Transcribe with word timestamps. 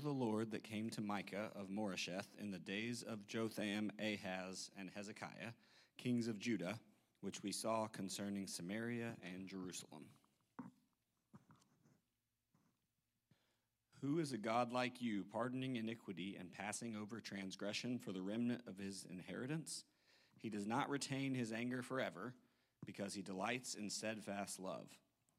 of 0.00 0.04
the 0.04 0.24
Lord 0.24 0.50
that 0.52 0.64
came 0.64 0.88
to 0.88 1.02
Micah 1.02 1.50
of 1.54 1.68
Moresheth 1.68 2.28
in 2.38 2.50
the 2.50 2.58
days 2.58 3.02
of 3.02 3.26
Jotham, 3.26 3.92
Ahaz, 4.00 4.70
and 4.78 4.90
Hezekiah, 4.94 5.52
kings 5.98 6.26
of 6.26 6.38
Judah, 6.38 6.80
which 7.20 7.42
we 7.42 7.52
saw 7.52 7.86
concerning 7.86 8.46
Samaria 8.46 9.12
and 9.22 9.46
Jerusalem. 9.46 10.04
Who 14.00 14.20
is 14.20 14.32
a 14.32 14.38
God 14.38 14.72
like 14.72 15.02
you, 15.02 15.22
pardoning 15.30 15.76
iniquity 15.76 16.34
and 16.40 16.50
passing 16.50 16.96
over 16.96 17.20
transgression 17.20 17.98
for 17.98 18.12
the 18.12 18.22
remnant 18.22 18.62
of 18.66 18.78
his 18.78 19.04
inheritance? 19.10 19.84
He 20.40 20.48
does 20.48 20.66
not 20.66 20.88
retain 20.88 21.34
his 21.34 21.52
anger 21.52 21.82
forever, 21.82 22.32
because 22.86 23.12
he 23.12 23.20
delights 23.20 23.74
in 23.74 23.90
steadfast 23.90 24.58
love. 24.58 24.86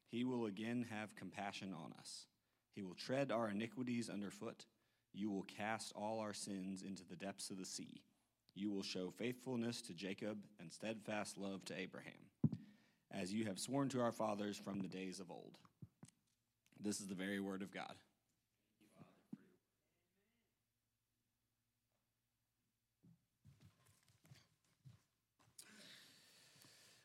He 0.06 0.22
will 0.22 0.46
again 0.46 0.86
have 0.88 1.16
compassion 1.16 1.74
on 1.74 1.92
us. 1.98 2.26
He 2.74 2.82
will 2.82 2.94
tread 2.94 3.30
our 3.30 3.50
iniquities 3.50 4.08
underfoot. 4.08 4.64
You 5.12 5.30
will 5.30 5.42
cast 5.42 5.92
all 5.94 6.20
our 6.20 6.32
sins 6.32 6.82
into 6.82 7.04
the 7.04 7.16
depths 7.16 7.50
of 7.50 7.58
the 7.58 7.66
sea. 7.66 8.02
You 8.54 8.70
will 8.70 8.82
show 8.82 9.10
faithfulness 9.10 9.82
to 9.82 9.94
Jacob 9.94 10.38
and 10.60 10.72
steadfast 10.72 11.38
love 11.38 11.64
to 11.66 11.78
Abraham, 11.78 12.12
as 13.10 13.32
you 13.32 13.44
have 13.46 13.58
sworn 13.58 13.88
to 13.90 14.00
our 14.00 14.12
fathers 14.12 14.56
from 14.56 14.80
the 14.80 14.88
days 14.88 15.20
of 15.20 15.30
old. 15.30 15.58
This 16.80 17.00
is 17.00 17.08
the 17.08 17.14
very 17.14 17.40
word 17.40 17.62
of 17.62 17.72
God. 17.72 17.94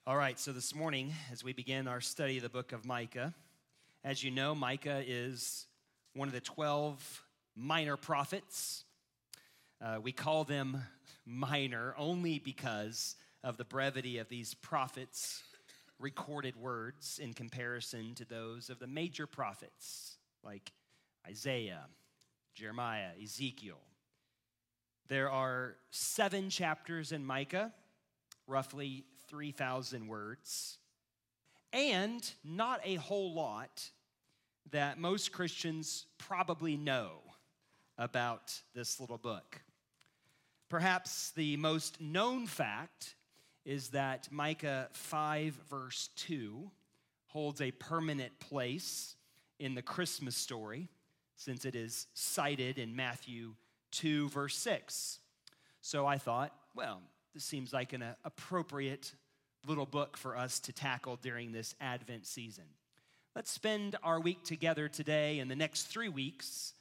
All 0.05 0.15
right, 0.15 0.39
so 0.39 0.53
this 0.53 0.73
morning, 0.73 1.13
as 1.33 1.43
we 1.43 1.51
begin 1.51 1.85
our 1.85 1.99
study 1.99 2.37
of 2.37 2.43
the 2.43 2.49
book 2.49 2.71
of 2.71 2.85
Micah, 2.85 3.33
as 4.07 4.23
you 4.23 4.31
know, 4.31 4.55
Micah 4.55 5.03
is 5.05 5.65
one 6.13 6.29
of 6.29 6.33
the 6.33 6.39
12 6.39 7.23
minor 7.57 7.97
prophets. 7.97 8.85
Uh, 9.81 9.97
we 10.01 10.13
call 10.13 10.45
them 10.45 10.81
minor 11.25 11.93
only 11.97 12.39
because 12.39 13.17
of 13.43 13.57
the 13.57 13.65
brevity 13.65 14.17
of 14.17 14.29
these 14.29 14.53
prophets' 14.53 15.43
recorded 15.99 16.55
words 16.55 17.19
in 17.21 17.33
comparison 17.33 18.15
to 18.15 18.23
those 18.23 18.69
of 18.69 18.79
the 18.79 18.87
major 18.87 19.27
prophets 19.27 20.15
like 20.41 20.71
Isaiah, 21.27 21.87
Jeremiah, 22.53 23.09
Ezekiel. 23.21 23.81
There 25.09 25.29
are 25.29 25.75
seven 25.91 26.49
chapters 26.49 27.11
in 27.11 27.25
Micah, 27.25 27.73
roughly 28.47 29.03
3,000 29.27 30.07
words, 30.07 30.77
and 31.73 32.23
not 32.45 32.79
a 32.85 32.95
whole 32.95 33.33
lot 33.33 33.89
that 34.71 34.99
most 34.99 35.31
Christians 35.31 36.05
probably 36.17 36.77
know 36.77 37.11
about 37.97 38.53
this 38.73 38.99
little 38.99 39.17
book. 39.17 39.61
Perhaps 40.69 41.31
the 41.31 41.57
most 41.57 42.01
known 42.01 42.45
fact 42.45 43.15
is 43.65 43.89
that 43.89 44.27
Micah 44.31 44.89
5, 44.91 45.53
verse 45.69 46.09
2, 46.15 46.69
holds 47.27 47.61
a 47.61 47.71
permanent 47.71 48.39
place 48.39 49.15
in 49.59 49.75
the 49.75 49.81
Christmas 49.81 50.35
story 50.35 50.89
since 51.35 51.65
it 51.65 51.75
is 51.75 52.07
cited 52.13 52.77
in 52.77 52.95
Matthew 52.95 53.53
2, 53.91 54.29
verse 54.29 54.57
6. 54.57 55.19
So 55.81 56.05
I 56.05 56.17
thought, 56.17 56.53
well, 56.75 57.01
this 57.33 57.43
seems 57.43 57.73
like 57.73 57.93
an 57.93 58.03
appropriate 58.25 59.13
little 59.67 59.85
book 59.85 60.17
for 60.17 60.37
us 60.37 60.59
to 60.61 60.73
tackle 60.73 61.17
during 61.21 61.51
this 61.51 61.75
Advent 61.79 62.25
season. 62.25 62.65
Let's 63.37 63.51
spend 63.51 63.95
our 64.01 64.19
week 64.19 64.43
together 64.43 64.89
today 64.89 65.37
and 65.37 65.51
the 65.51 65.55
next 65.55 65.83
three 65.83 66.09
weeks 66.09 66.73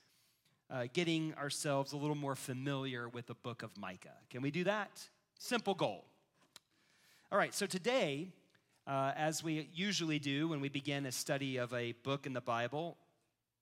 uh, 0.71 0.85
getting 0.95 1.35
ourselves 1.35 1.93
a 1.93 1.99
little 1.99 2.17
more 2.17 2.35
familiar 2.35 3.11
with 3.11 3.27
the 3.27 3.35
book 3.35 3.63
of 3.63 3.77
Micah. 3.77 4.17
Can 4.31 4.41
we 4.41 4.51
do 4.51 4.65
that? 4.65 5.07
Simple 5.39 5.75
goal. 5.75 6.07
All 7.31 7.37
right, 7.37 7.53
so 7.53 7.67
today, 7.67 8.29
uh, 8.87 9.13
as 9.19 9.45
we 9.45 9.69
usually 9.75 10.19
do 10.19 10.49
when 10.49 10.63
we 10.63 10.71
begin 10.71 11.05
a 11.05 11.13
study 11.13 11.59
of 11.59 11.75
a 11.75 11.93
book 11.93 12.25
in 12.25 12.33
the 12.33 12.41
Bible, 12.41 12.97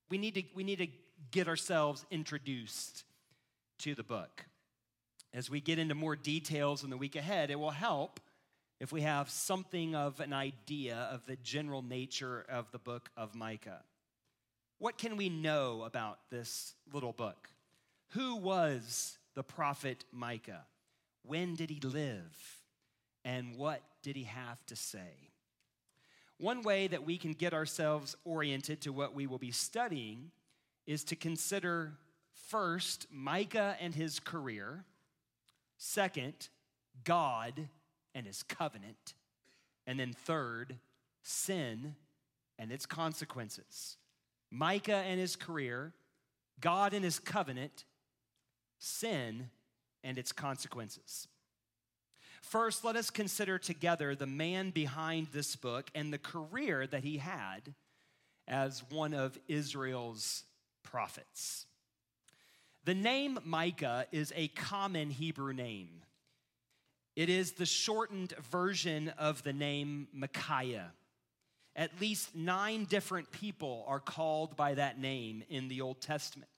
we 0.08 0.16
need 0.16 0.36
to, 0.36 0.44
we 0.54 0.62
need 0.62 0.78
to 0.78 0.86
get 1.32 1.48
ourselves 1.48 2.06
introduced 2.12 3.02
to 3.78 3.96
the 3.96 4.04
book. 4.04 4.46
As 5.34 5.50
we 5.50 5.60
get 5.60 5.80
into 5.80 5.96
more 5.96 6.14
details 6.14 6.84
in 6.84 6.90
the 6.90 6.96
week 6.96 7.16
ahead, 7.16 7.50
it 7.50 7.58
will 7.58 7.72
help 7.72 8.20
if 8.84 8.92
we 8.92 9.00
have 9.00 9.30
something 9.30 9.94
of 9.94 10.20
an 10.20 10.34
idea 10.34 11.08
of 11.10 11.24
the 11.24 11.36
general 11.36 11.80
nature 11.80 12.44
of 12.50 12.70
the 12.70 12.78
book 12.78 13.08
of 13.16 13.34
Micah. 13.34 13.80
What 14.78 14.98
can 14.98 15.16
we 15.16 15.30
know 15.30 15.84
about 15.84 16.18
this 16.30 16.74
little 16.92 17.14
book? 17.14 17.48
Who 18.10 18.36
was 18.36 19.16
the 19.34 19.42
prophet 19.42 20.04
Micah? 20.12 20.66
When 21.24 21.54
did 21.54 21.70
he 21.70 21.80
live? 21.80 22.60
And 23.24 23.56
what 23.56 23.80
did 24.02 24.16
he 24.16 24.24
have 24.24 24.62
to 24.66 24.76
say? 24.76 25.30
One 26.36 26.60
way 26.60 26.86
that 26.86 27.06
we 27.06 27.16
can 27.16 27.32
get 27.32 27.54
ourselves 27.54 28.14
oriented 28.26 28.82
to 28.82 28.92
what 28.92 29.14
we 29.14 29.26
will 29.26 29.38
be 29.38 29.50
studying 29.50 30.30
is 30.86 31.04
to 31.04 31.16
consider 31.16 31.94
first 32.34 33.06
Micah 33.10 33.78
and 33.80 33.94
his 33.94 34.20
career 34.20 34.84
Second, 35.78 36.48
God 37.04 37.68
and 38.14 38.26
his 38.26 38.42
covenant. 38.42 39.14
And 39.86 39.98
then 39.98 40.12
third, 40.12 40.76
sin 41.22 41.94
and 42.58 42.70
its 42.70 42.86
consequences. 42.86 43.96
Micah 44.50 45.02
and 45.06 45.18
his 45.18 45.36
career, 45.36 45.92
God 46.60 46.94
and 46.94 47.04
his 47.04 47.18
covenant, 47.18 47.84
sin 48.78 49.50
and 50.04 50.18
its 50.18 50.32
consequences. 50.32 51.26
First, 52.42 52.84
let 52.84 52.94
us 52.94 53.10
consider 53.10 53.58
together 53.58 54.14
the 54.14 54.26
man 54.26 54.70
behind 54.70 55.28
this 55.32 55.56
book 55.56 55.90
and 55.94 56.12
the 56.12 56.18
career 56.18 56.86
that 56.86 57.02
he 57.02 57.16
had 57.16 57.74
as 58.46 58.82
one 58.90 59.14
of 59.14 59.38
Israel's 59.48 60.44
prophets. 60.82 61.66
The 62.84 62.94
name 62.94 63.38
Micah 63.44 64.06
is 64.12 64.32
a 64.36 64.48
common 64.48 65.10
Hebrew 65.10 65.54
name. 65.54 66.02
It 67.16 67.28
is 67.28 67.52
the 67.52 67.66
shortened 67.66 68.34
version 68.50 69.10
of 69.18 69.42
the 69.44 69.52
name 69.52 70.08
Micaiah. 70.12 70.92
At 71.76 72.00
least 72.00 72.34
nine 72.34 72.84
different 72.84 73.30
people 73.30 73.84
are 73.86 74.00
called 74.00 74.56
by 74.56 74.74
that 74.74 74.98
name 74.98 75.44
in 75.48 75.68
the 75.68 75.80
Old 75.80 76.00
Testament. 76.00 76.50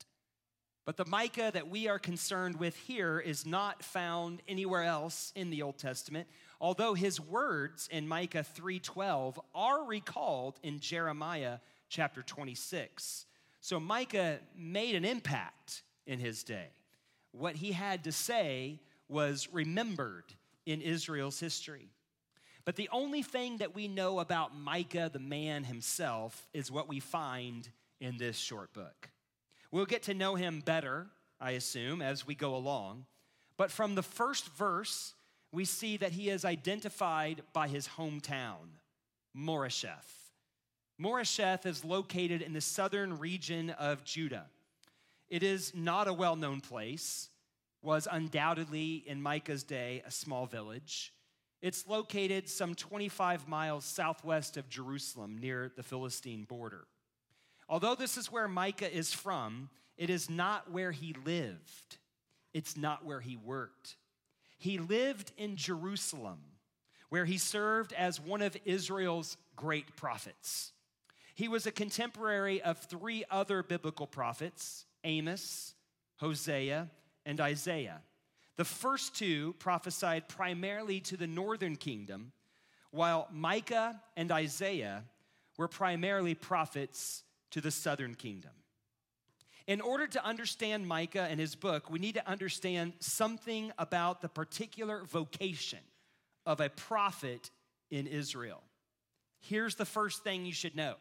But 0.86 0.96
the 0.96 1.04
Micah 1.04 1.50
that 1.52 1.68
we 1.68 1.88
are 1.88 1.98
concerned 1.98 2.56
with 2.56 2.76
here 2.76 3.18
is 3.18 3.44
not 3.44 3.82
found 3.82 4.40
anywhere 4.48 4.84
else 4.84 5.32
in 5.34 5.50
the 5.50 5.62
Old 5.62 5.78
Testament, 5.78 6.28
although 6.60 6.94
his 6.94 7.20
words 7.20 7.88
in 7.90 8.08
Micah 8.08 8.44
3:12 8.44 9.38
are 9.54 9.84
recalled 9.84 10.58
in 10.62 10.80
Jeremiah 10.80 11.58
chapter 11.88 12.22
26. 12.22 13.26
So 13.60 13.78
Micah 13.80 14.40
made 14.54 14.94
an 14.94 15.04
impact 15.04 15.82
in 16.06 16.18
his 16.18 16.44
day. 16.44 16.70
What 17.32 17.56
he 17.56 17.72
had 17.72 18.04
to 18.04 18.12
say 18.12 18.80
was 19.08 19.52
remembered 19.52 20.34
in 20.66 20.82
Israel's 20.82 21.40
history. 21.40 21.88
But 22.64 22.76
the 22.76 22.88
only 22.92 23.22
thing 23.22 23.58
that 23.58 23.74
we 23.74 23.86
know 23.86 24.18
about 24.18 24.56
Micah, 24.56 25.08
the 25.12 25.20
man 25.20 25.64
himself, 25.64 26.48
is 26.52 26.70
what 26.70 26.88
we 26.88 26.98
find 26.98 27.68
in 28.00 28.18
this 28.18 28.36
short 28.36 28.72
book. 28.72 29.08
We'll 29.70 29.86
get 29.86 30.02
to 30.04 30.14
know 30.14 30.34
him 30.34 30.60
better, 30.60 31.06
I 31.40 31.52
assume, 31.52 32.02
as 32.02 32.26
we 32.26 32.34
go 32.34 32.56
along. 32.56 33.06
But 33.56 33.70
from 33.70 33.94
the 33.94 34.02
first 34.02 34.48
verse, 34.56 35.14
we 35.52 35.64
see 35.64 35.96
that 35.98 36.12
he 36.12 36.28
is 36.28 36.44
identified 36.44 37.42
by 37.52 37.68
his 37.68 37.88
hometown, 37.88 38.80
Moresheth. 39.36 40.32
Moresheth 41.00 41.66
is 41.66 41.84
located 41.84 42.42
in 42.42 42.52
the 42.52 42.60
southern 42.60 43.18
region 43.18 43.70
of 43.70 44.02
Judah. 44.02 44.46
It 45.28 45.42
is 45.42 45.72
not 45.74 46.08
a 46.08 46.12
well 46.12 46.36
known 46.36 46.60
place, 46.60 47.28
was 47.86 48.08
undoubtedly 48.10 49.04
in 49.06 49.22
Micah's 49.22 49.62
day 49.62 50.02
a 50.04 50.10
small 50.10 50.44
village. 50.44 51.14
It's 51.62 51.86
located 51.86 52.48
some 52.48 52.74
25 52.74 53.46
miles 53.46 53.84
southwest 53.84 54.56
of 54.56 54.68
Jerusalem 54.68 55.38
near 55.38 55.70
the 55.74 55.84
Philistine 55.84 56.42
border. 56.44 56.88
Although 57.68 57.94
this 57.94 58.16
is 58.16 58.30
where 58.30 58.48
Micah 58.48 58.92
is 58.92 59.12
from, 59.12 59.70
it 59.96 60.10
is 60.10 60.28
not 60.28 60.70
where 60.70 60.90
he 60.90 61.14
lived, 61.24 61.98
it's 62.52 62.76
not 62.76 63.04
where 63.04 63.20
he 63.20 63.36
worked. 63.36 63.96
He 64.58 64.78
lived 64.78 65.32
in 65.38 65.56
Jerusalem, 65.56 66.40
where 67.08 67.24
he 67.24 67.38
served 67.38 67.92
as 67.92 68.20
one 68.20 68.42
of 68.42 68.56
Israel's 68.64 69.36
great 69.54 69.94
prophets. 69.94 70.72
He 71.36 71.46
was 71.46 71.66
a 71.66 71.72
contemporary 71.72 72.60
of 72.62 72.78
three 72.78 73.24
other 73.30 73.62
biblical 73.62 74.08
prophets 74.08 74.86
Amos, 75.04 75.74
Hosea, 76.16 76.90
and 77.26 77.40
Isaiah. 77.40 78.00
The 78.56 78.64
first 78.64 79.14
two 79.14 79.54
prophesied 79.58 80.28
primarily 80.28 81.00
to 81.00 81.18
the 81.18 81.26
northern 81.26 81.76
kingdom, 81.76 82.32
while 82.90 83.28
Micah 83.30 84.00
and 84.16 84.32
Isaiah 84.32 85.04
were 85.58 85.68
primarily 85.68 86.34
prophets 86.34 87.24
to 87.50 87.60
the 87.60 87.70
southern 87.70 88.14
kingdom. 88.14 88.52
In 89.66 89.80
order 89.80 90.06
to 90.06 90.24
understand 90.24 90.86
Micah 90.86 91.26
and 91.28 91.40
his 91.40 91.56
book, 91.56 91.90
we 91.90 91.98
need 91.98 92.14
to 92.14 92.28
understand 92.28 92.94
something 93.00 93.72
about 93.78 94.22
the 94.22 94.28
particular 94.28 95.04
vocation 95.04 95.80
of 96.46 96.60
a 96.60 96.70
prophet 96.70 97.50
in 97.90 98.06
Israel. 98.06 98.62
Here's 99.40 99.74
the 99.74 99.84
first 99.84 100.22
thing 100.22 100.46
you 100.46 100.52
should 100.52 100.76
know 100.76 100.94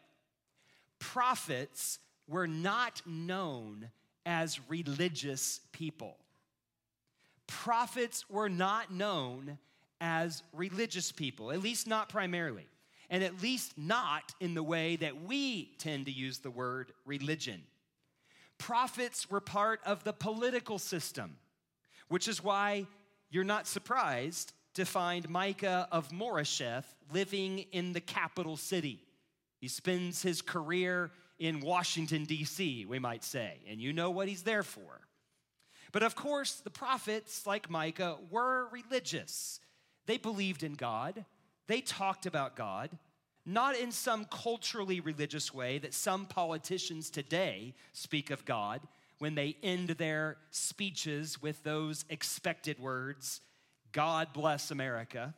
prophets 0.98 1.98
were 2.26 2.48
not 2.48 3.02
known 3.06 3.90
as 4.26 4.60
religious 4.68 5.60
people. 5.72 6.18
Prophets 7.46 8.28
were 8.28 8.48
not 8.48 8.92
known 8.92 9.56
as 10.00 10.42
religious 10.52 11.12
people, 11.12 11.52
at 11.52 11.62
least 11.62 11.86
not 11.86 12.08
primarily, 12.08 12.66
and 13.08 13.22
at 13.22 13.40
least 13.40 13.78
not 13.78 14.34
in 14.40 14.54
the 14.54 14.62
way 14.62 14.96
that 14.96 15.22
we 15.22 15.70
tend 15.78 16.06
to 16.06 16.12
use 16.12 16.38
the 16.38 16.50
word 16.50 16.92
religion. 17.06 17.62
Prophets 18.58 19.30
were 19.30 19.40
part 19.40 19.80
of 19.86 20.02
the 20.04 20.12
political 20.12 20.78
system, 20.78 21.36
which 22.08 22.26
is 22.26 22.42
why 22.42 22.86
you're 23.30 23.44
not 23.44 23.66
surprised 23.66 24.52
to 24.74 24.84
find 24.84 25.28
Micah 25.30 25.88
of 25.92 26.10
Moresheth 26.10 26.84
living 27.12 27.60
in 27.72 27.92
the 27.92 28.00
capital 28.00 28.56
city. 28.56 29.00
He 29.60 29.68
spends 29.68 30.22
his 30.22 30.42
career 30.42 31.10
in 31.38 31.60
Washington, 31.60 32.24
D.C., 32.24 32.86
we 32.86 32.98
might 32.98 33.24
say, 33.24 33.58
and 33.68 33.80
you 33.80 33.92
know 33.92 34.10
what 34.10 34.28
he's 34.28 34.42
there 34.42 34.62
for. 34.62 35.00
But 35.92 36.02
of 36.02 36.14
course, 36.14 36.54
the 36.54 36.70
prophets, 36.70 37.46
like 37.46 37.70
Micah, 37.70 38.16
were 38.30 38.68
religious. 38.70 39.60
They 40.06 40.18
believed 40.18 40.62
in 40.62 40.74
God, 40.74 41.24
they 41.66 41.80
talked 41.80 42.26
about 42.26 42.56
God, 42.56 42.90
not 43.44 43.76
in 43.76 43.92
some 43.92 44.24
culturally 44.26 45.00
religious 45.00 45.52
way 45.54 45.78
that 45.78 45.94
some 45.94 46.26
politicians 46.26 47.10
today 47.10 47.74
speak 47.92 48.30
of 48.30 48.44
God 48.44 48.80
when 49.18 49.34
they 49.34 49.56
end 49.62 49.90
their 49.90 50.36
speeches 50.50 51.40
with 51.40 51.62
those 51.62 52.04
expected 52.10 52.78
words 52.78 53.40
God 53.92 54.34
bless 54.34 54.70
America. 54.70 55.34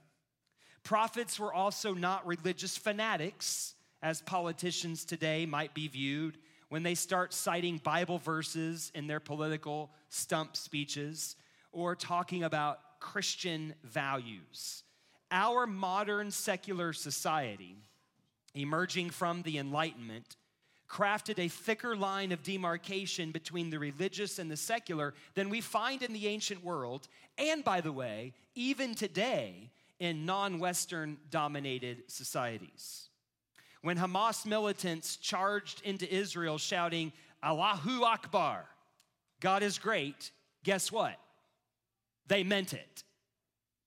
Prophets 0.83 1.39
were 1.39 1.53
also 1.53 1.95
not 1.95 2.27
religious 2.27 2.77
fanatics, 2.77 3.75
as 4.03 4.23
politicians 4.23 5.05
today 5.05 5.47
might 5.47 5.75
be 5.75 5.89
viewed 5.89 6.39
when 6.69 6.83
they 6.83 6.95
start 6.95 7.33
citing 7.33 7.79
Bible 7.79 8.19
verses 8.19 8.93
in 8.95 9.07
their 9.07 9.21
political 9.21 9.91
stump 10.11 10.57
speeches 10.57 11.37
or 11.73 11.95
talking 11.95 12.45
about 12.45 12.81
Christian 13.01 13.75
values. 13.85 14.83
Our 15.31 15.67
modern 15.67 16.31
secular 16.31 16.93
society, 16.93 17.77
emerging 18.55 19.11
from 19.11 19.43
the 19.43 19.59
Enlightenment, 19.59 20.37
crafted 20.89 21.39
a 21.39 21.49
thicker 21.49 21.95
line 21.95 22.33
of 22.33 22.43
demarcation 22.43 23.31
between 23.31 23.69
the 23.69 23.79
religious 23.79 24.39
and 24.39 24.51
the 24.51 24.57
secular 24.57 25.15
than 25.35 25.51
we 25.51 25.61
find 25.61 26.03
in 26.03 26.15
the 26.15 26.27
ancient 26.27 26.65
world, 26.65 27.09
and 27.37 27.63
by 27.63 27.81
the 27.81 27.93
way, 27.93 28.33
even 28.55 28.95
today 28.95 29.71
in 30.01 30.25
non 30.25 30.59
Western 30.59 31.19
dominated 31.31 32.05
societies. 32.07 33.08
When 33.83 33.97
Hamas 33.97 34.45
militants 34.45 35.17
charged 35.17 35.83
into 35.83 36.13
Israel 36.13 36.59
shouting, 36.59 37.13
Allahu 37.43 38.03
Akbar, 38.03 38.65
God 39.41 39.63
is 39.63 39.79
great, 39.79 40.33
guess 40.65 40.91
what? 40.91 41.17
They 42.27 42.43
meant 42.43 42.73
it. 42.73 43.05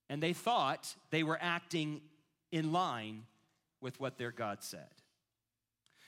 And 0.10 0.22
they 0.22 0.34
thought 0.34 0.96
they 1.10 1.24
were 1.24 1.38
acting 1.40 2.02
in 2.52 2.72
line 2.72 3.24
with 3.82 4.00
what 4.00 4.18
their 4.18 4.32
God 4.32 4.60
said. 4.62 4.88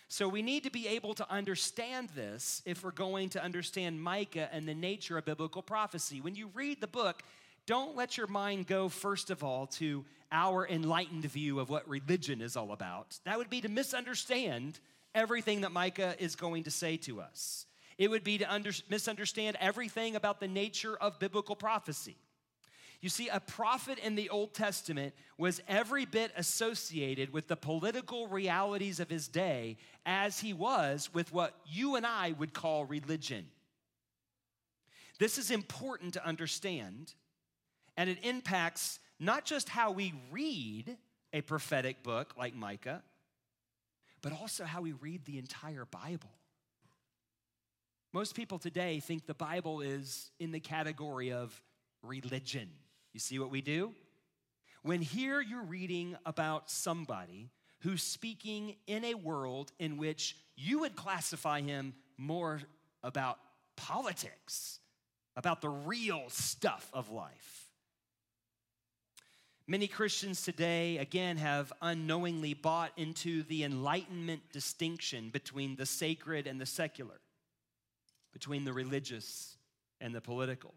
So 0.07 0.27
we 0.27 0.43
need 0.43 0.63
to 0.63 0.69
be 0.69 0.87
able 0.89 1.15
to 1.15 1.31
understand 1.31 2.09
this 2.09 2.61
if 2.65 2.83
we're 2.83 2.91
going 2.91 3.29
to 3.29 3.43
understand 3.43 4.01
Micah 4.01 4.47
and 4.51 4.67
the 4.67 4.75
nature 4.75 5.17
of 5.17 5.25
biblical 5.25 5.63
prophecy. 5.63 6.21
When 6.21 6.35
you 6.35 6.51
read 6.53 6.81
the 6.81 6.87
book, 6.87 7.23
don't 7.65 7.95
let 7.95 8.17
your 8.17 8.27
mind 8.27 8.67
go, 8.67 8.89
first 8.89 9.29
of 9.29 9.43
all, 9.43 9.67
to 9.67 10.05
our 10.31 10.67
enlightened 10.67 11.25
view 11.25 11.59
of 11.59 11.69
what 11.69 11.87
religion 11.87 12.41
is 12.41 12.57
all 12.57 12.71
about. 12.71 13.19
That 13.25 13.37
would 13.37 13.49
be 13.49 13.61
to 13.61 13.69
misunderstand 13.69 14.79
everything 15.15 15.61
that 15.61 15.71
Micah 15.71 16.15
is 16.19 16.35
going 16.35 16.63
to 16.63 16.71
say 16.71 16.97
to 16.97 17.21
us. 17.21 17.65
It 17.97 18.09
would 18.09 18.23
be 18.23 18.39
to 18.39 18.51
under, 18.51 18.71
misunderstand 18.89 19.57
everything 19.59 20.15
about 20.15 20.39
the 20.39 20.47
nature 20.47 20.97
of 20.97 21.19
biblical 21.19 21.55
prophecy. 21.55 22.17
You 23.01 23.09
see, 23.09 23.27
a 23.27 23.41
prophet 23.41 23.99
in 23.99 24.15
the 24.15 24.29
Old 24.29 24.53
Testament 24.53 25.13
was 25.37 25.61
every 25.67 26.05
bit 26.05 26.31
associated 26.37 27.33
with 27.33 27.47
the 27.47 27.57
political 27.57 28.27
realities 28.27 29.01
of 29.01 29.09
his 29.09 29.27
day 29.27 29.77
as 30.05 30.39
he 30.39 30.53
was 30.53 31.13
with 31.13 31.33
what 31.33 31.53
you 31.65 31.95
and 31.95 32.05
I 32.05 32.33
would 32.39 32.53
call 32.53 32.85
religion. 32.85 33.45
This 35.19 35.37
is 35.37 35.51
important 35.51 36.13
to 36.13 36.25
understand, 36.25 37.13
and 37.97 38.09
it 38.09 38.19
impacts 38.23 38.99
not 39.19 39.45
just 39.45 39.69
how 39.69 39.91
we 39.91 40.13
read 40.31 40.97
a 41.31 41.41
prophetic 41.41 42.03
book 42.03 42.33
like 42.37 42.55
Micah, 42.55 43.01
but 44.21 44.31
also 44.31 44.63
how 44.63 44.81
we 44.81 44.93
read 44.93 45.25
the 45.25 45.37
entire 45.37 45.85
Bible. 45.85 46.31
Most 48.13 48.35
people 48.35 48.59
today 48.59 48.99
think 48.99 49.25
the 49.25 49.33
Bible 49.33 49.81
is 49.81 50.29
in 50.39 50.51
the 50.51 50.59
category 50.59 51.31
of 51.31 51.59
religion. 52.03 52.69
You 53.11 53.19
see 53.19 53.39
what 53.39 53.49
we 53.49 53.61
do? 53.61 53.93
When 54.83 55.01
here 55.01 55.41
you're 55.41 55.63
reading 55.63 56.15
about 56.25 56.69
somebody 56.69 57.49
who's 57.79 58.03
speaking 58.03 58.75
in 58.87 59.03
a 59.03 59.13
world 59.13 59.71
in 59.79 59.97
which 59.97 60.37
you 60.55 60.79
would 60.79 60.95
classify 60.95 61.61
him 61.61 61.93
more 62.17 62.61
about 63.03 63.39
politics, 63.75 64.79
about 65.35 65.61
the 65.61 65.69
real 65.69 66.23
stuff 66.29 66.89
of 66.93 67.09
life. 67.09 67.62
Many 69.65 69.87
Christians 69.87 70.41
today, 70.41 70.97
again, 70.97 71.37
have 71.37 71.71
unknowingly 71.81 72.53
bought 72.53 72.91
into 72.97 73.43
the 73.43 73.63
Enlightenment 73.63 74.41
distinction 74.51 75.29
between 75.29 75.77
the 75.77 75.85
sacred 75.85 76.47
and 76.47 76.59
the 76.59 76.65
secular, 76.65 77.21
between 78.33 78.65
the 78.65 78.73
religious 78.73 79.55
and 80.01 80.13
the 80.13 80.19
political. 80.19 80.73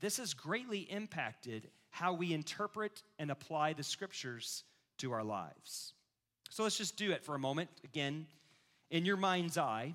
This 0.00 0.16
has 0.16 0.34
greatly 0.34 0.80
impacted 0.90 1.70
how 1.90 2.14
we 2.14 2.32
interpret 2.32 3.04
and 3.20 3.30
apply 3.30 3.74
the 3.74 3.84
scriptures 3.84 4.64
to 4.98 5.12
our 5.12 5.22
lives. 5.22 5.92
So 6.50 6.64
let's 6.64 6.78
just 6.78 6.96
do 6.96 7.12
it 7.12 7.24
for 7.24 7.36
a 7.36 7.38
moment. 7.38 7.70
Again, 7.84 8.26
in 8.90 9.04
your 9.04 9.16
mind's 9.16 9.56
eye, 9.56 9.94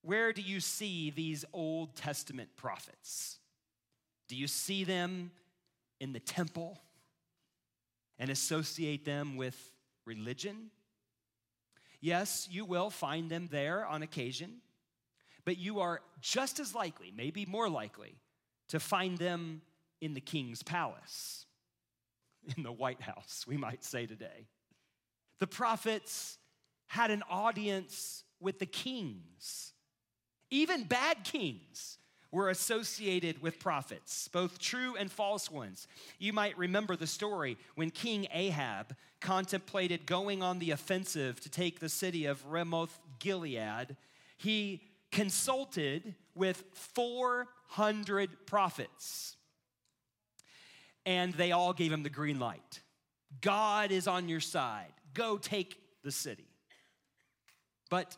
where 0.00 0.32
do 0.32 0.40
you 0.40 0.58
see 0.60 1.10
these 1.10 1.44
Old 1.52 1.96
Testament 1.96 2.48
prophets? 2.56 3.38
Do 4.26 4.36
you 4.36 4.46
see 4.46 4.84
them 4.84 5.32
in 6.00 6.12
the 6.12 6.20
temple 6.20 6.80
and 8.18 8.30
associate 8.30 9.04
them 9.04 9.36
with 9.36 9.72
religion? 10.04 10.70
Yes, 12.00 12.48
you 12.50 12.64
will 12.64 12.90
find 12.90 13.30
them 13.30 13.48
there 13.50 13.86
on 13.86 14.02
occasion, 14.02 14.58
but 15.44 15.58
you 15.58 15.80
are 15.80 16.00
just 16.20 16.60
as 16.60 16.74
likely, 16.74 17.12
maybe 17.16 17.44
more 17.46 17.68
likely, 17.68 18.18
to 18.68 18.78
find 18.78 19.18
them 19.18 19.62
in 20.00 20.14
the 20.14 20.20
king's 20.20 20.62
palace, 20.62 21.46
in 22.56 22.62
the 22.62 22.72
White 22.72 23.00
House, 23.00 23.44
we 23.46 23.56
might 23.56 23.84
say 23.84 24.06
today. 24.06 24.46
The 25.38 25.46
prophets 25.46 26.38
had 26.86 27.10
an 27.10 27.22
audience 27.30 28.24
with 28.40 28.58
the 28.58 28.66
kings. 28.66 29.72
Even 30.50 30.84
bad 30.84 31.24
kings 31.24 31.97
were 32.30 32.50
associated 32.50 33.40
with 33.40 33.58
prophets, 33.58 34.28
both 34.28 34.58
true 34.58 34.96
and 34.96 35.10
false 35.10 35.50
ones. 35.50 35.88
You 36.18 36.32
might 36.32 36.58
remember 36.58 36.94
the 36.94 37.06
story 37.06 37.56
when 37.74 37.90
King 37.90 38.26
Ahab 38.32 38.94
contemplated 39.20 40.06
going 40.06 40.42
on 40.42 40.58
the 40.58 40.70
offensive 40.70 41.40
to 41.40 41.48
take 41.48 41.80
the 41.80 41.88
city 41.88 42.26
of 42.26 42.44
Ramoth 42.46 42.98
Gilead. 43.18 43.96
He 44.36 44.82
consulted 45.10 46.14
with 46.34 46.62
400 46.72 48.46
prophets, 48.46 49.36
and 51.06 51.32
they 51.34 51.52
all 51.52 51.72
gave 51.72 51.92
him 51.92 52.02
the 52.02 52.10
green 52.10 52.38
light. 52.38 52.82
God 53.40 53.90
is 53.90 54.06
on 54.06 54.28
your 54.28 54.40
side. 54.40 54.92
Go 55.14 55.38
take 55.38 55.78
the 56.04 56.12
city. 56.12 56.46
But 57.90 58.16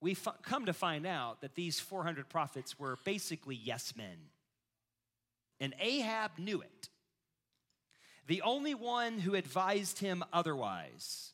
we 0.00 0.14
have 0.14 0.28
come 0.42 0.66
to 0.66 0.72
find 0.72 1.06
out 1.06 1.40
that 1.40 1.54
these 1.54 1.80
400 1.80 2.28
prophets 2.28 2.78
were 2.78 2.98
basically 3.04 3.56
yes 3.56 3.94
men. 3.96 4.30
And 5.60 5.74
Ahab 5.80 6.32
knew 6.38 6.60
it. 6.60 6.88
The 8.28 8.42
only 8.42 8.74
one 8.74 9.18
who 9.18 9.34
advised 9.34 9.98
him 9.98 10.22
otherwise 10.32 11.32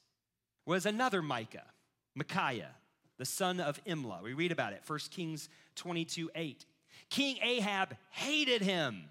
was 0.65 0.87
another 0.87 1.21
Micah, 1.21 1.67
Micaiah, 2.15 2.75
the 3.19 3.25
son 3.25 3.61
of 3.61 3.85
Imlah. 3.85 4.23
We 4.23 4.33
read 4.33 4.53
about 4.53 4.73
it, 4.73 4.83
1 4.87 4.99
Kings 5.11 5.49
22 5.77 6.31
8. 6.35 6.65
King 7.11 7.37
Ahab 7.43 7.97
hated 8.11 8.63
him 8.63 9.05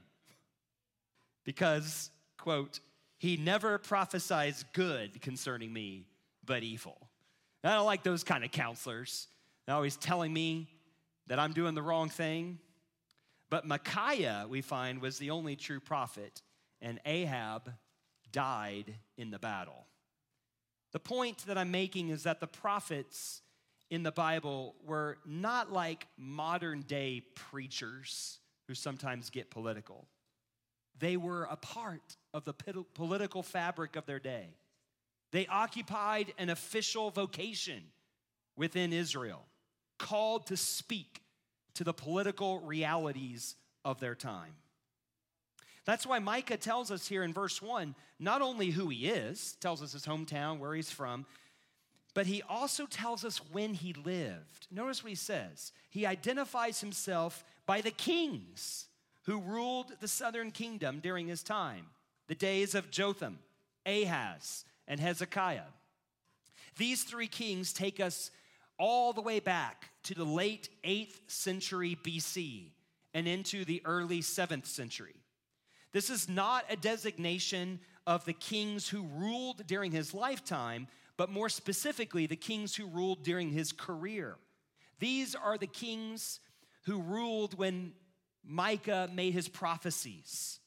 because, 1.44 2.10
quote, 2.38 2.80
he 3.18 3.38
never 3.38 3.78
prophesies 3.78 4.66
good 4.74 5.22
concerning 5.22 5.72
me, 5.72 6.06
but 6.46 6.64
evil. 6.64 7.10
I 7.64 7.76
don't 7.76 7.86
like 7.86 8.04
those 8.04 8.24
kind 8.24 8.44
of 8.44 8.52
counselors. 8.52 9.28
They're 9.66 9.76
always 9.76 9.98
telling 9.98 10.34
me 10.34 10.68
that 11.28 11.40
I'm 11.40 11.54
doing 11.54 11.76
the 11.76 11.82
wrong 11.82 12.10
thing. 12.10 12.60
But 13.50 13.66
Micaiah, 13.66 14.46
we 14.50 14.62
find, 14.62 15.02
was 15.02 15.18
the 15.18 15.30
only 15.30 15.56
true 15.56 15.80
prophet, 15.80 16.42
and 16.82 17.00
Ahab 17.06 17.72
died 18.32 18.96
in 19.18 19.32
the 19.32 19.40
battle. 19.40 19.86
The 20.92 21.00
point 21.00 21.46
that 21.46 21.58
I'm 21.58 21.72
making 21.72 22.10
is 22.10 22.24
that 22.24 22.40
the 22.40 22.48
prophets 22.48 23.42
in 23.90 24.04
the 24.04 24.12
Bible 24.12 24.76
were 24.86 25.18
not 25.26 25.72
like 25.72 26.08
modern 26.18 26.82
day 26.82 27.22
preachers 27.36 28.40
who 28.68 28.74
sometimes 28.74 29.30
get 29.30 29.52
political. 29.52 30.08
They 31.00 31.18
were 31.18 31.44
a 31.44 31.56
part 31.56 32.18
of 32.34 32.46
the 32.46 32.54
political 32.54 33.44
fabric 33.44 33.96
of 33.96 34.06
their 34.06 34.20
day. 34.20 34.56
They 35.32 35.48
occupied 35.48 36.34
an 36.38 36.50
official 36.50 37.10
vocation 37.10 37.84
within 38.56 38.94
Israel, 38.94 39.46
called 40.04 40.48
to 40.48 40.58
speak 40.58 41.22
to 41.76 41.84
the 41.84 41.94
political 41.94 42.60
realities 42.60 43.56
of 43.86 44.00
their 44.00 44.16
time. 44.16 44.54
That's 45.86 46.06
why 46.06 46.20
Micah 46.20 46.58
tells 46.58 46.92
us 46.92 47.08
here 47.08 47.24
in 47.24 47.34
verse 47.34 47.62
1 47.62 47.96
not 48.20 48.42
only 48.42 48.70
who 48.72 48.90
he 48.90 49.08
is, 49.08 49.58
tells 49.60 49.82
us 49.82 49.94
his 49.94 50.06
hometown, 50.06 50.60
where 50.60 50.76
he's 50.76 50.92
from, 50.92 51.26
but 52.14 52.28
he 52.28 52.42
also 52.44 52.86
tells 52.86 53.26
us 53.26 53.42
when 53.52 53.74
he 53.74 53.94
lived. 53.94 54.68
Notice 54.70 55.04
what 55.04 55.10
he 55.10 55.16
says. 55.16 55.72
He 55.90 56.06
identifies 56.06 56.80
himself 56.80 57.44
by 57.66 57.82
the 57.82 57.92
kings 57.92 58.88
who 59.24 59.42
ruled 59.42 59.94
the 60.00 60.08
southern 60.08 60.52
kingdom 60.52 61.00
during 61.02 61.28
his 61.28 61.44
time 61.44 61.88
the 62.28 62.36
days 62.36 62.76
of 62.76 62.92
Jotham, 62.92 63.40
Ahaz, 63.86 64.64
and 64.88 65.00
Hezekiah. 65.00 65.72
These 66.78 67.04
three 67.04 67.28
kings 67.28 67.74
take 67.74 68.00
us 68.00 68.32
all 68.78 69.12
the 69.12 69.22
way 69.22 69.40
back 69.40 69.90
to 70.04 70.14
the 70.14 70.26
late 70.26 70.70
8th 70.84 71.20
century 71.28 71.98
BC 72.04 72.72
and 73.14 73.28
into 73.28 73.66
the 73.66 73.82
early 73.86 74.20
7th 74.20 74.66
century. 74.66 75.16
This 75.92 76.10
is 76.10 76.28
not 76.28 76.66
a 76.70 76.76
designation 76.76 77.80
of 78.06 78.26
the 78.26 78.34
kings 78.34 78.90
who 78.90 79.08
ruled 79.16 79.66
during 79.68 79.92
his 79.92 80.14
lifetime, 80.14 80.88
but 81.16 81.30
more 81.30 81.50
specifically, 81.50 82.26
the 82.26 82.36
kings 82.36 82.76
who 82.76 82.88
ruled 82.88 83.24
during 83.24 83.52
his 83.52 83.72
career. 83.72 84.38
These 85.00 85.36
are 85.36 85.58
the 85.58 85.68
kings 85.68 86.40
who 86.86 87.02
ruled 87.02 87.58
when 87.58 87.94
Micah 88.44 89.10
made 89.14 89.34
his 89.34 89.48
prophecies. 89.48 90.60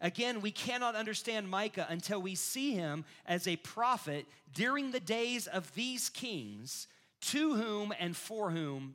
Again, 0.00 0.40
we 0.40 0.50
cannot 0.50 0.96
understand 0.96 1.48
Micah 1.48 1.86
until 1.88 2.20
we 2.20 2.34
see 2.34 2.72
him 2.72 3.04
as 3.26 3.46
a 3.46 3.56
prophet 3.56 4.26
during 4.52 4.90
the 4.90 5.00
days 5.00 5.46
of 5.46 5.72
these 5.74 6.08
kings 6.08 6.88
to 7.28 7.54
whom 7.54 7.92
and 7.98 8.16
for 8.16 8.50
whom 8.50 8.94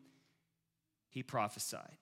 he 1.10 1.24
prophesied. 1.24 1.98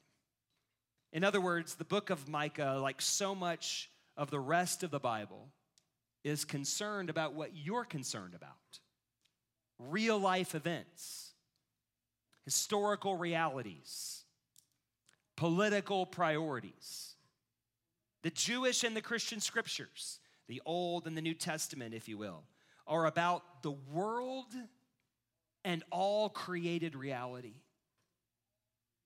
In 1.13 1.23
other 1.23 1.39
words, 1.39 1.75
the 1.75 1.85
book 1.85 2.09
of 2.09 2.27
Micah, 2.27 2.79
like 2.81 3.01
so 3.01 3.33
much 3.33 3.89
of 4.17 4.29
the 4.29 4.39
rest 4.39 4.83
of 4.83 4.91
the 4.91 4.99
Bible, 4.99 5.49
is 6.23 6.43
concerned 6.43 7.09
about 7.09 7.33
what 7.33 7.55
you're 7.55 7.85
concerned 7.85 8.33
about 8.35 8.53
real 9.79 10.17
life 10.17 10.55
events, 10.55 11.33
historical 12.43 13.15
realities, 13.15 14.23
political 15.35 16.05
priorities. 16.05 17.15
The 18.23 18.31
Jewish 18.31 18.83
and 18.83 18.95
the 18.95 19.01
Christian 19.01 19.39
scriptures, 19.39 20.19
the 20.47 20.61
Old 20.65 21.07
and 21.07 21.15
the 21.15 21.21
New 21.21 21.35
Testament, 21.35 21.93
if 21.93 22.09
you 22.09 22.17
will, 22.17 22.43
are 22.87 23.05
about 23.05 23.61
the 23.61 23.71
world 23.71 24.53
and 25.67 25.83
all 25.91 26.29
created 26.29 26.95
reality. 26.95 27.55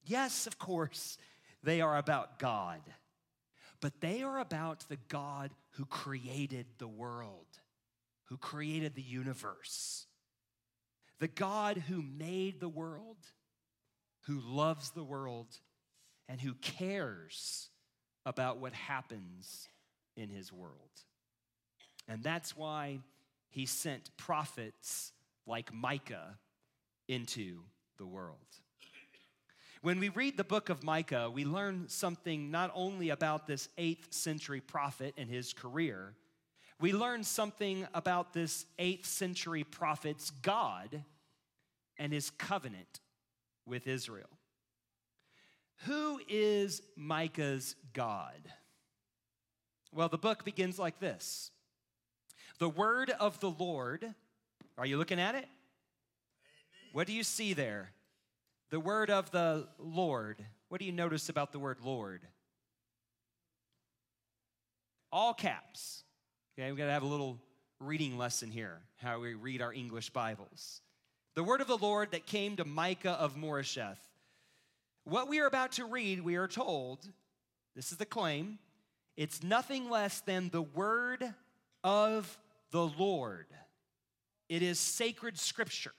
Yes, 0.05 0.45
of 0.45 0.59
course, 0.59 1.17
they 1.63 1.81
are 1.81 1.97
about 1.97 2.37
God, 2.37 2.81
but 3.81 3.99
they 3.99 4.21
are 4.21 4.39
about 4.39 4.87
the 4.87 4.99
God 5.07 5.49
who 5.71 5.85
created 5.85 6.67
the 6.77 6.87
world, 6.87 7.47
who 8.25 8.37
created 8.37 8.93
the 8.93 9.01
universe, 9.01 10.05
the 11.17 11.27
God 11.27 11.77
who 11.89 12.03
made 12.03 12.59
the 12.59 12.69
world, 12.69 13.17
who 14.27 14.39
loves 14.39 14.91
the 14.91 15.03
world, 15.03 15.47
and 16.29 16.39
who 16.39 16.53
cares 16.53 17.69
about 18.23 18.59
what 18.59 18.73
happens 18.73 19.67
in 20.15 20.29
his 20.29 20.53
world. 20.53 20.91
And 22.07 22.21
that's 22.21 22.55
why 22.55 22.99
he 23.49 23.65
sent 23.65 24.15
prophets 24.15 25.11
like 25.47 25.73
Micah 25.73 26.37
into 27.11 27.59
the 27.97 28.05
world. 28.05 28.37
When 29.81 29.99
we 29.99 30.09
read 30.09 30.37
the 30.37 30.43
book 30.43 30.69
of 30.69 30.83
Micah, 30.83 31.29
we 31.29 31.43
learn 31.43 31.89
something 31.89 32.51
not 32.51 32.71
only 32.73 33.09
about 33.09 33.47
this 33.47 33.67
8th 33.77 34.13
century 34.13 34.61
prophet 34.61 35.13
and 35.17 35.29
his 35.29 35.53
career, 35.53 36.13
we 36.79 36.93
learn 36.93 37.23
something 37.23 37.85
about 37.93 38.33
this 38.33 38.65
8th 38.79 39.05
century 39.05 39.63
prophet's 39.63 40.29
God 40.29 41.03
and 41.97 42.13
his 42.13 42.29
covenant 42.29 43.01
with 43.65 43.87
Israel. 43.87 44.29
Who 45.85 46.21
is 46.29 46.81
Micah's 46.95 47.75
God? 47.93 48.39
Well, 49.93 50.09
the 50.09 50.17
book 50.17 50.45
begins 50.45 50.79
like 50.79 50.99
this 50.99 51.51
The 52.57 52.69
word 52.69 53.09
of 53.09 53.39
the 53.41 53.49
Lord, 53.49 54.13
are 54.77 54.85
you 54.85 54.97
looking 54.97 55.19
at 55.19 55.35
it? 55.35 55.47
What 56.93 57.07
do 57.07 57.13
you 57.13 57.23
see 57.23 57.53
there? 57.53 57.91
The 58.69 58.79
word 58.79 59.09
of 59.09 59.31
the 59.31 59.67
Lord. 59.79 60.43
What 60.67 60.79
do 60.79 60.85
you 60.85 60.91
notice 60.91 61.29
about 61.29 61.51
the 61.51 61.59
word 61.59 61.77
Lord? 61.83 62.21
All 65.11 65.33
caps. 65.33 66.03
Okay, 66.53 66.69
we've 66.69 66.77
got 66.77 66.85
to 66.85 66.91
have 66.91 67.03
a 67.03 67.07
little 67.07 67.39
reading 67.79 68.17
lesson 68.17 68.51
here, 68.51 68.79
how 68.97 69.19
we 69.19 69.33
read 69.33 69.61
our 69.61 69.73
English 69.73 70.09
Bibles. 70.09 70.81
The 71.35 71.43
word 71.43 71.61
of 71.61 71.67
the 71.67 71.77
Lord 71.77 72.11
that 72.11 72.25
came 72.25 72.57
to 72.57 72.65
Micah 72.65 73.11
of 73.11 73.35
Moresheth. 73.35 73.99
What 75.05 75.29
we 75.29 75.39
are 75.39 75.47
about 75.47 75.73
to 75.73 75.85
read, 75.85 76.21
we 76.21 76.35
are 76.35 76.47
told, 76.47 77.07
this 77.75 77.91
is 77.91 77.97
the 77.97 78.05
claim, 78.05 78.59
it's 79.15 79.41
nothing 79.41 79.89
less 79.89 80.19
than 80.21 80.49
the 80.49 80.61
word 80.61 81.33
of 81.83 82.37
the 82.71 82.85
Lord. 82.85 83.47
It 84.49 84.61
is 84.61 84.79
sacred 84.79 85.39
scripture 85.39 85.93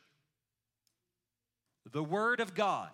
the 1.90 2.02
Word 2.02 2.40
of 2.40 2.54
God. 2.54 2.90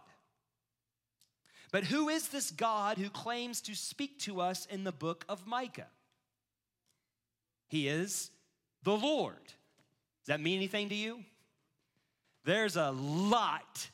But 1.71 1.85
who 1.85 2.09
is 2.09 2.29
this 2.29 2.51
God 2.51 2.97
who 2.97 3.11
claims 3.11 3.61
to 3.63 3.75
speak 3.75 4.19
to 4.21 4.41
us 4.41 4.67
in 4.67 4.85
the 4.85 4.93
book 4.93 5.25
of 5.29 5.47
Micah? 5.47 5.89
He 7.69 7.89
is 7.89 8.31
the 8.83 8.97
Lord. 8.97 9.45
Does 9.45 10.29
that 10.29 10.41
mean 10.41 10.57
anything 10.57 10.89
to 10.89 10.95
you? 10.95 11.21
There's 12.45 12.77
a 12.77 12.91
lot 12.91 13.89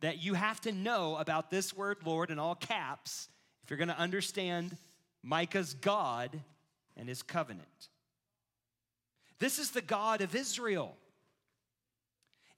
that 0.00 0.22
you 0.22 0.34
have 0.34 0.60
to 0.62 0.72
know 0.72 1.16
about 1.16 1.50
this 1.50 1.76
word 1.76 1.98
Lord 2.04 2.30
in 2.30 2.38
all 2.38 2.54
caps 2.54 3.28
if 3.62 3.70
you're 3.70 3.78
going 3.78 3.88
to 3.88 3.98
understand 3.98 4.76
Micah's 5.22 5.74
God 5.74 6.40
and 6.96 7.08
his 7.08 7.22
covenant. 7.22 7.88
This 9.38 9.58
is 9.58 9.70
the 9.70 9.82
God 9.82 10.20
of 10.20 10.34
Israel. 10.34 10.96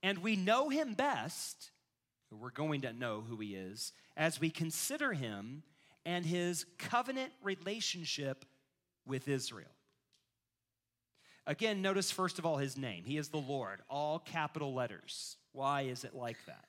And 0.03 0.19
we 0.19 0.37
know 0.37 0.69
him 0.69 0.95
best, 0.95 1.71
we're 2.31 2.51
going 2.51 2.83
to 2.83 2.93
know 2.93 3.23
who 3.27 3.37
he 3.37 3.55
is, 3.55 3.93
as 4.17 4.41
we 4.41 4.51
consider 4.51 5.13
him 5.13 5.63
and 6.07 6.25
his 6.25 6.65
covenant 6.79 7.33
relationship 7.43 8.45
with 9.07 9.29
Israel. 9.29 9.69
Again, 11.47 11.83
notice 11.83 12.11
first 12.11 12.39
of 12.39 12.47
all 12.47 12.59
his 12.59 12.77
name. 12.77 13.05
He 13.05 13.17
is 13.17 13.29
the 13.29 13.39
Lord, 13.39 13.81
all 13.89 14.19
capital 14.19 14.73
letters. 14.73 15.37
Why 15.53 15.83
is 15.83 16.05
it 16.05 16.15
like 16.15 16.39
that? 16.47 16.65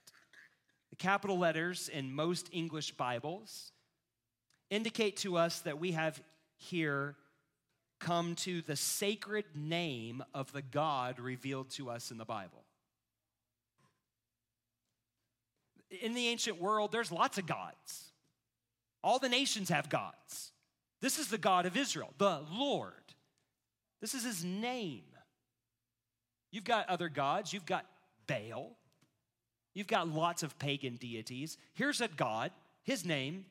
The 0.89 0.95
capital 0.95 1.38
letters 1.38 1.88
in 1.88 2.11
most 2.11 2.50
English 2.51 2.91
Bibles 2.91 3.71
indicate 4.69 5.17
to 5.17 5.38
us 5.38 5.59
that 5.59 5.79
we 5.79 5.91
have 5.91 6.21
here 6.57 7.15
come 8.00 8.35
to 8.35 8.61
the 8.63 8.75
sacred 8.75 9.45
name 9.53 10.23
of 10.33 10.51
the 10.51 10.61
God 10.61 11.19
revealed 11.19 11.69
to 11.71 11.89
us 11.89 12.09
in 12.11 12.17
the 12.17 12.25
Bible. 12.25 12.63
In 16.01 16.13
the 16.13 16.27
ancient 16.27 16.62
world, 16.62 16.91
there's 16.91 17.12
lots 17.12 17.38
of 17.38 17.45
gods. 17.45 18.12
All 19.03 19.19
the 19.19 19.29
nations 19.29 19.69
have 19.69 19.89
gods. 19.89 20.51
This 21.01 21.17
is 21.17 21.27
the 21.27 21.38
God 21.38 21.65
of 21.65 21.75
Israel, 21.75 22.13
the 22.17 22.41
Lord. 22.51 22.93
This 24.00 24.13
is 24.13 24.24
his 24.24 24.43
name. 24.43 25.03
You've 26.51 26.63
got 26.63 26.89
other 26.89 27.10
gods, 27.10 27.53
you've 27.53 27.65
got 27.65 27.86
Baal, 28.27 28.77
you've 29.74 29.88
got 29.88 30.07
lots 30.07 30.43
of 30.43 30.57
pagan 30.60 30.95
deities. 30.95 31.57
Here's 31.74 32.01
a 32.01 32.07
God, 32.07 32.51
his 32.83 33.05
name 33.05 33.45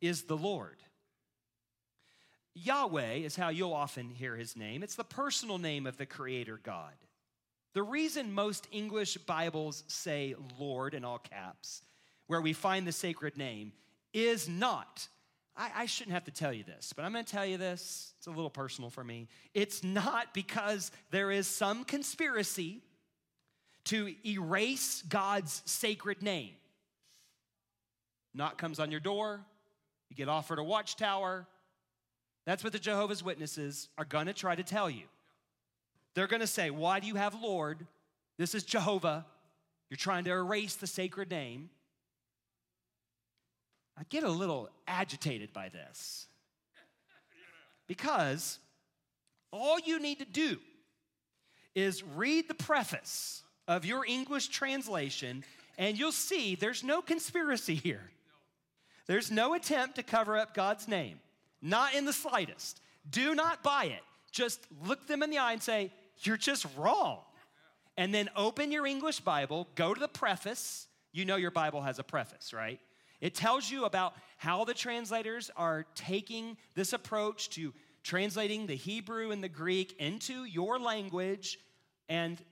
is 0.00 0.22
the 0.22 0.36
Lord. 0.36 0.78
Yahweh 2.54 3.14
is 3.14 3.36
how 3.36 3.48
you'll 3.48 3.72
often 3.72 4.10
hear 4.10 4.36
his 4.36 4.56
name. 4.56 4.82
It's 4.82 4.94
the 4.94 5.04
personal 5.04 5.58
name 5.58 5.86
of 5.86 5.96
the 5.96 6.06
Creator 6.06 6.60
God. 6.62 6.94
The 7.74 7.82
reason 7.82 8.32
most 8.32 8.68
English 8.70 9.16
Bibles 9.18 9.82
say 9.88 10.36
Lord 10.58 10.94
in 10.94 11.04
all 11.04 11.18
caps, 11.18 11.82
where 12.28 12.40
we 12.40 12.52
find 12.52 12.86
the 12.86 12.92
sacred 12.92 13.36
name, 13.36 13.72
is 14.12 14.48
not. 14.48 15.08
I, 15.56 15.70
I 15.74 15.86
shouldn't 15.86 16.14
have 16.14 16.24
to 16.24 16.30
tell 16.30 16.52
you 16.52 16.62
this, 16.62 16.92
but 16.94 17.04
I'm 17.04 17.12
to 17.24 17.30
tell 17.30 17.44
you 17.44 17.58
this. 17.58 18.12
It's 18.18 18.28
a 18.28 18.30
little 18.30 18.48
personal 18.48 18.90
for 18.90 19.02
me. 19.02 19.28
It's 19.54 19.82
not 19.82 20.32
because 20.32 20.92
there 21.10 21.32
is 21.32 21.48
some 21.48 21.84
conspiracy 21.84 22.80
to 23.86 24.14
erase 24.24 25.02
God's 25.08 25.60
sacred 25.64 26.22
name. 26.22 26.52
Knock 28.34 28.56
comes 28.56 28.78
on 28.78 28.92
your 28.92 29.00
door, 29.00 29.40
you 30.10 30.16
get 30.16 30.28
offered 30.28 30.60
a 30.60 30.64
watchtower. 30.64 31.46
That's 32.46 32.62
what 32.62 32.72
the 32.72 32.78
Jehovah's 32.78 33.24
Witnesses 33.24 33.88
are 33.98 34.04
to 34.26 34.34
try 34.34 34.54
to 34.54 34.62
tell 34.62 34.88
you. 34.88 35.04
They're 36.14 36.26
going 36.26 36.40
to 36.40 36.46
say, 36.46 36.70
Why 36.70 37.00
do 37.00 37.06
you 37.06 37.16
have 37.16 37.34
Lord? 37.34 37.86
This 38.38 38.54
is 38.54 38.64
Jehovah. 38.64 39.26
You're 39.90 39.96
trying 39.96 40.24
to 40.24 40.30
erase 40.30 40.74
the 40.74 40.86
sacred 40.86 41.30
name. 41.30 41.70
I 43.96 44.02
get 44.08 44.24
a 44.24 44.30
little 44.30 44.68
agitated 44.88 45.52
by 45.52 45.68
this 45.68 46.26
because 47.86 48.58
all 49.52 49.78
you 49.78 50.00
need 50.00 50.18
to 50.18 50.24
do 50.24 50.58
is 51.74 52.02
read 52.02 52.48
the 52.48 52.54
preface 52.54 53.42
of 53.68 53.84
your 53.84 54.04
English 54.04 54.48
translation, 54.48 55.44
and 55.78 55.98
you'll 55.98 56.12
see 56.12 56.54
there's 56.54 56.82
no 56.82 57.02
conspiracy 57.02 57.74
here. 57.74 58.10
There's 59.06 59.30
no 59.30 59.54
attempt 59.54 59.96
to 59.96 60.02
cover 60.02 60.36
up 60.36 60.54
God's 60.54 60.88
name, 60.88 61.20
not 61.60 61.94
in 61.94 62.04
the 62.04 62.12
slightest. 62.12 62.80
Do 63.10 63.34
not 63.34 63.62
buy 63.62 63.84
it. 63.84 64.02
Just 64.32 64.60
look 64.84 65.06
them 65.06 65.22
in 65.22 65.30
the 65.30 65.38
eye 65.38 65.52
and 65.52 65.62
say, 65.62 65.92
You're 66.22 66.36
just 66.36 66.66
wrong. 66.76 67.18
And 67.96 68.12
then 68.12 68.28
open 68.34 68.72
your 68.72 68.86
English 68.86 69.20
Bible, 69.20 69.68
go 69.74 69.94
to 69.94 70.00
the 70.00 70.08
preface. 70.08 70.88
You 71.12 71.24
know 71.24 71.36
your 71.36 71.52
Bible 71.52 71.82
has 71.82 71.98
a 71.98 72.02
preface, 72.02 72.52
right? 72.52 72.80
It 73.20 73.34
tells 73.34 73.70
you 73.70 73.84
about 73.84 74.14
how 74.36 74.64
the 74.64 74.74
translators 74.74 75.50
are 75.56 75.86
taking 75.94 76.56
this 76.74 76.92
approach 76.92 77.50
to 77.50 77.72
translating 78.02 78.66
the 78.66 78.74
Hebrew 78.74 79.30
and 79.30 79.42
the 79.42 79.48
Greek 79.48 79.96
into 79.98 80.44
your 80.44 80.78
language. 80.78 81.58
And 82.08 82.42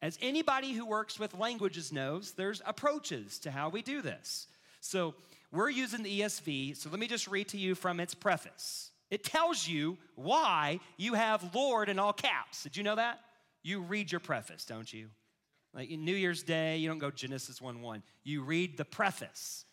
as 0.00 0.18
anybody 0.22 0.72
who 0.72 0.86
works 0.86 1.18
with 1.18 1.34
languages 1.34 1.92
knows, 1.92 2.32
there's 2.32 2.62
approaches 2.64 3.38
to 3.40 3.50
how 3.50 3.68
we 3.68 3.82
do 3.82 4.02
this. 4.02 4.46
So 4.80 5.14
we're 5.50 5.68
using 5.68 6.02
the 6.02 6.20
ESV, 6.20 6.76
so 6.76 6.88
let 6.88 6.98
me 6.98 7.08
just 7.08 7.28
read 7.28 7.48
to 7.48 7.58
you 7.58 7.74
from 7.74 8.00
its 8.00 8.14
preface. 8.14 8.91
It 9.12 9.24
tells 9.24 9.68
you 9.68 9.98
why 10.14 10.80
you 10.96 11.12
have 11.12 11.54
Lord 11.54 11.90
in 11.90 11.98
all 11.98 12.14
caps. 12.14 12.62
Did 12.62 12.78
you 12.78 12.82
know 12.82 12.96
that? 12.96 13.20
You 13.62 13.82
read 13.82 14.10
your 14.10 14.20
preface, 14.20 14.64
don't 14.64 14.90
you? 14.90 15.10
Like 15.74 15.90
in 15.90 16.06
New 16.06 16.14
Year's 16.14 16.42
Day, 16.42 16.78
you 16.78 16.88
don't 16.88 16.98
go 16.98 17.10
Genesis 17.10 17.60
1 17.60 17.82
1. 17.82 18.02
You 18.24 18.42
read 18.42 18.78
the 18.78 18.86
preface. 18.86 19.66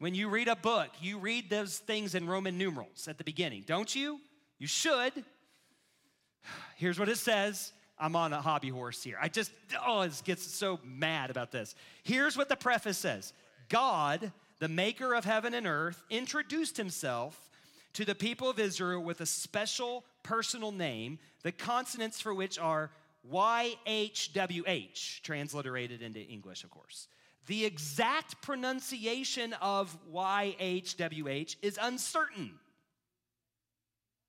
When 0.00 0.16
you 0.16 0.28
read 0.28 0.48
a 0.48 0.56
book, 0.56 0.88
you 1.00 1.18
read 1.18 1.48
those 1.48 1.78
things 1.78 2.16
in 2.16 2.26
Roman 2.26 2.58
numerals 2.58 3.06
at 3.06 3.18
the 3.18 3.24
beginning, 3.24 3.62
don't 3.68 3.94
you? 3.94 4.18
You 4.58 4.66
should. 4.66 5.12
Here's 6.76 6.98
what 6.98 7.08
it 7.08 7.18
says. 7.18 7.72
I'm 8.00 8.16
on 8.16 8.32
a 8.32 8.40
hobby 8.40 8.70
horse 8.70 9.00
here. 9.00 9.16
I 9.22 9.28
just, 9.28 9.52
oh, 9.86 10.00
it 10.00 10.20
gets 10.24 10.42
so 10.42 10.80
mad 10.82 11.30
about 11.30 11.52
this. 11.52 11.76
Here's 12.02 12.36
what 12.36 12.48
the 12.48 12.56
preface 12.56 12.98
says 12.98 13.32
God, 13.68 14.32
the 14.58 14.66
maker 14.66 15.14
of 15.14 15.24
heaven 15.24 15.54
and 15.54 15.68
earth, 15.68 16.02
introduced 16.10 16.76
himself 16.76 17.48
to 17.94 18.04
the 18.04 18.14
people 18.14 18.48
of 18.48 18.58
Israel 18.58 19.02
with 19.02 19.20
a 19.20 19.26
special 19.26 20.04
personal 20.22 20.72
name, 20.72 21.18
the 21.42 21.52
consonants 21.52 22.20
for 22.20 22.34
which 22.34 22.58
are 22.58 22.90
YHWH, 23.30 25.20
transliterated 25.22 26.02
into 26.02 26.20
English, 26.20 26.64
of 26.64 26.70
course. 26.70 27.08
The 27.46 27.64
exact 27.64 28.40
pronunciation 28.42 29.54
of 29.60 29.96
YHWH 30.12 31.56
is 31.62 31.78
uncertain 31.80 32.52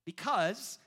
because 0.06 0.80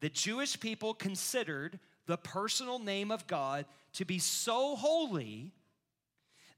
the 0.00 0.08
Jewish 0.08 0.58
people 0.58 0.94
considered 0.94 1.78
the 2.06 2.16
personal 2.16 2.78
name 2.78 3.10
of 3.10 3.26
God 3.26 3.66
to 3.94 4.04
be 4.04 4.18
so 4.18 4.76
holy 4.76 5.52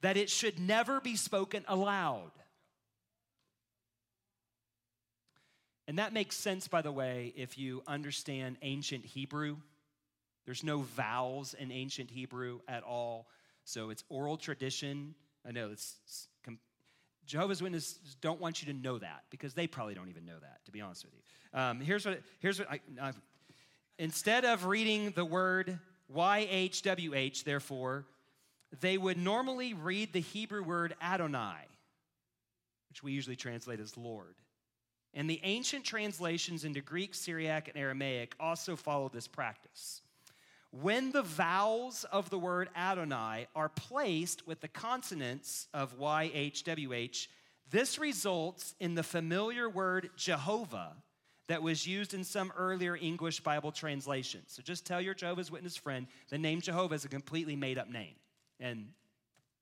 that 0.00 0.16
it 0.16 0.30
should 0.30 0.58
never 0.58 1.00
be 1.00 1.16
spoken 1.16 1.64
aloud. 1.68 2.30
And 5.90 5.98
that 5.98 6.12
makes 6.12 6.37
sense, 6.37 6.68
by 6.68 6.83
the 6.83 6.92
way, 6.92 7.33
if 7.35 7.59
you 7.59 7.83
understand 7.85 8.59
ancient 8.62 9.05
Hebrew. 9.05 9.57
There's 10.46 10.62
no 10.62 10.83
vowels 10.83 11.53
in 11.55 11.72
ancient 11.72 12.12
Hebrew 12.12 12.61
at 12.68 12.85
all. 12.85 13.26
So 13.64 13.90
it's 13.90 14.05
oral 14.09 14.37
tradition. 14.37 15.16
I 15.44 15.50
know 15.50 15.70
it's, 15.72 15.96
it's 16.05 16.29
Jehovah's 17.26 17.61
Witnesses 17.61 18.16
don't 18.20 18.40
want 18.40 18.62
you 18.62 18.72
to 18.72 18.79
know 18.79 18.98
that 18.98 19.24
because 19.31 19.53
they 19.55 19.66
probably 19.66 19.94
don't 19.94 20.09
even 20.09 20.24
know 20.24 20.38
that, 20.40 20.64
to 20.66 20.70
be 20.70 20.81
honest 20.81 21.07
with 21.07 21.12
you. 21.12 21.59
Um, 21.59 21.81
here's 21.81 22.07
what, 22.07 22.20
here's 22.38 22.61
what 22.61 22.70
I, 22.70 22.79
I, 23.03 23.11
instead 23.98 24.44
of 24.44 24.66
reading 24.66 25.12
the 25.16 25.24
word 25.24 25.76
YHWH, 26.14 27.42
therefore, 27.42 28.05
they 28.81 28.96
would 28.96 29.18
normally 29.18 29.74
read 29.74 30.12
the 30.12 30.20
Hebrew 30.20 30.62
word 30.62 30.94
Adonai, 31.03 31.66
which 32.90 33.03
we 33.03 33.11
usually 33.11 33.35
translate 33.35 33.81
as 33.81 33.96
Lord. 33.96 34.37
And 35.14 35.28
the 35.28 35.40
ancient 35.42 35.84
translations 35.84 36.64
into 36.64 36.80
Greek, 36.80 37.14
Syriac, 37.14 37.68
and 37.68 37.76
Aramaic 37.76 38.34
also 38.38 38.76
followed 38.76 39.12
this 39.12 39.26
practice. 39.26 40.02
When 40.70 41.10
the 41.10 41.22
vowels 41.22 42.04
of 42.12 42.30
the 42.30 42.38
word 42.38 42.68
Adonai 42.76 43.48
are 43.56 43.68
placed 43.68 44.46
with 44.46 44.60
the 44.60 44.68
consonants 44.68 45.66
of 45.74 45.98
YHWH, 45.98 47.26
this 47.70 47.98
results 47.98 48.74
in 48.78 48.94
the 48.94 49.02
familiar 49.02 49.68
word 49.68 50.10
Jehovah 50.16 50.92
that 51.48 51.62
was 51.62 51.84
used 51.84 52.14
in 52.14 52.22
some 52.22 52.52
earlier 52.56 52.96
English 52.96 53.40
Bible 53.40 53.72
translations. 53.72 54.44
So 54.46 54.62
just 54.62 54.86
tell 54.86 55.00
your 55.00 55.14
Jehovah's 55.14 55.50
Witness 55.50 55.76
friend 55.76 56.06
the 56.28 56.38
name 56.38 56.60
Jehovah 56.60 56.94
is 56.94 57.04
a 57.04 57.08
completely 57.08 57.56
made 57.56 57.76
up 57.76 57.90
name 57.90 58.14
and 58.60 58.86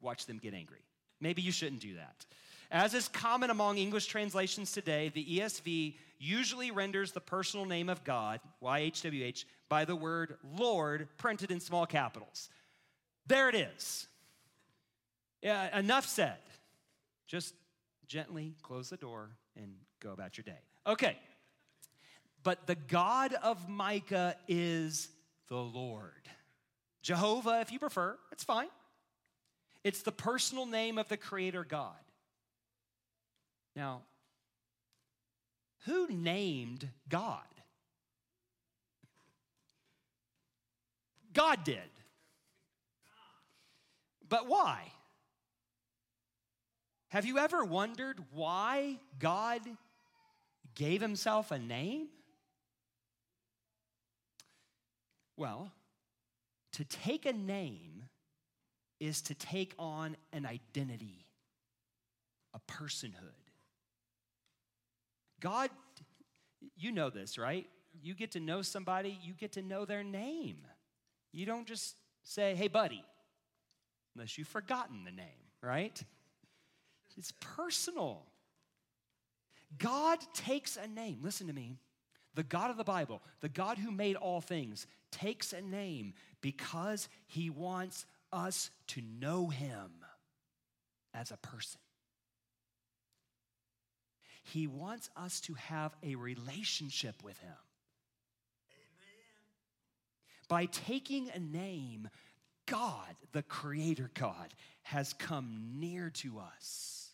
watch 0.02 0.26
them 0.26 0.36
get 0.36 0.52
angry. 0.52 0.80
Maybe 1.20 1.40
you 1.40 1.52
shouldn't 1.52 1.80
do 1.80 1.94
that. 1.94 2.26
As 2.70 2.92
is 2.94 3.08
common 3.08 3.50
among 3.50 3.78
English 3.78 4.06
translations 4.06 4.72
today, 4.72 5.08
the 5.08 5.38
ESV 5.38 5.96
usually 6.18 6.70
renders 6.70 7.12
the 7.12 7.20
personal 7.20 7.64
name 7.64 7.88
of 7.88 8.04
God, 8.04 8.40
YHWH, 8.62 9.44
by 9.68 9.84
the 9.84 9.96
word 9.96 10.36
Lord 10.56 11.08
printed 11.16 11.50
in 11.50 11.60
small 11.60 11.86
capitals. 11.86 12.48
There 13.26 13.48
it 13.48 13.54
is. 13.54 14.06
Yeah, 15.42 15.78
enough 15.78 16.06
said. 16.06 16.38
Just 17.26 17.54
gently 18.06 18.54
close 18.62 18.90
the 18.90 18.96
door 18.96 19.30
and 19.56 19.74
go 20.00 20.12
about 20.12 20.36
your 20.36 20.44
day. 20.44 20.58
Okay. 20.86 21.16
But 22.42 22.66
the 22.66 22.74
God 22.74 23.34
of 23.34 23.68
Micah 23.68 24.36
is 24.46 25.08
the 25.48 25.56
Lord. 25.56 26.12
Jehovah, 27.02 27.60
if 27.60 27.72
you 27.72 27.78
prefer, 27.78 28.18
it's 28.32 28.44
fine. 28.44 28.68
It's 29.84 30.02
the 30.02 30.12
personal 30.12 30.66
name 30.66 30.98
of 30.98 31.08
the 31.08 31.16
Creator 31.16 31.64
God. 31.64 31.94
Now, 33.78 34.00
who 35.84 36.08
named 36.08 36.88
God? 37.08 37.44
God 41.32 41.62
did. 41.62 41.78
But 44.28 44.48
why? 44.48 44.90
Have 47.10 47.24
you 47.24 47.38
ever 47.38 47.64
wondered 47.64 48.18
why 48.32 48.98
God 49.20 49.60
gave 50.74 51.00
himself 51.00 51.52
a 51.52 51.58
name? 51.60 52.08
Well, 55.36 55.70
to 56.72 56.84
take 56.84 57.26
a 57.26 57.32
name 57.32 58.06
is 58.98 59.22
to 59.22 59.34
take 59.34 59.74
on 59.78 60.16
an 60.32 60.46
identity, 60.46 61.26
a 62.52 62.58
personhood. 62.58 63.47
God, 65.40 65.70
you 66.76 66.92
know 66.92 67.10
this, 67.10 67.38
right? 67.38 67.66
You 68.00 68.14
get 68.14 68.32
to 68.32 68.40
know 68.40 68.62
somebody, 68.62 69.18
you 69.22 69.34
get 69.34 69.52
to 69.52 69.62
know 69.62 69.84
their 69.84 70.04
name. 70.04 70.58
You 71.32 71.46
don't 71.46 71.66
just 71.66 71.96
say, 72.22 72.54
hey, 72.54 72.68
buddy, 72.68 73.04
unless 74.14 74.38
you've 74.38 74.48
forgotten 74.48 75.04
the 75.04 75.10
name, 75.10 75.26
right? 75.62 76.02
It's 77.16 77.32
personal. 77.40 78.22
God 79.76 80.18
takes 80.34 80.76
a 80.76 80.86
name. 80.86 81.18
Listen 81.22 81.46
to 81.48 81.52
me. 81.52 81.76
The 82.34 82.44
God 82.44 82.70
of 82.70 82.76
the 82.76 82.84
Bible, 82.84 83.20
the 83.40 83.48
God 83.48 83.78
who 83.78 83.90
made 83.90 84.16
all 84.16 84.40
things, 84.40 84.86
takes 85.10 85.52
a 85.52 85.60
name 85.60 86.14
because 86.40 87.08
he 87.26 87.50
wants 87.50 88.06
us 88.32 88.70
to 88.88 89.02
know 89.20 89.48
him 89.48 89.90
as 91.14 91.30
a 91.32 91.36
person. 91.38 91.80
He 94.42 94.66
wants 94.66 95.10
us 95.16 95.40
to 95.42 95.54
have 95.54 95.94
a 96.02 96.14
relationship 96.14 97.22
with 97.22 97.38
Him. 97.38 97.50
Amen. 98.70 99.26
By 100.48 100.66
taking 100.66 101.30
a 101.34 101.38
name, 101.38 102.08
God, 102.66 103.16
the 103.32 103.42
Creator 103.42 104.10
God, 104.14 104.54
has 104.82 105.12
come 105.12 105.74
near 105.76 106.10
to 106.10 106.38
us. 106.38 107.10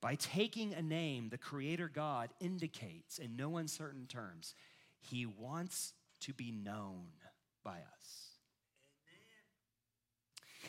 By 0.00 0.16
taking 0.16 0.74
a 0.74 0.82
name, 0.82 1.30
the 1.30 1.38
Creator 1.38 1.90
God 1.94 2.30
indicates 2.38 3.18
in 3.18 3.36
no 3.36 3.56
uncertain 3.56 4.06
terms, 4.06 4.54
He 5.00 5.24
wants 5.24 5.94
to 6.20 6.34
be 6.34 6.52
known 6.52 7.06
by 7.62 7.78
us. 7.78 8.23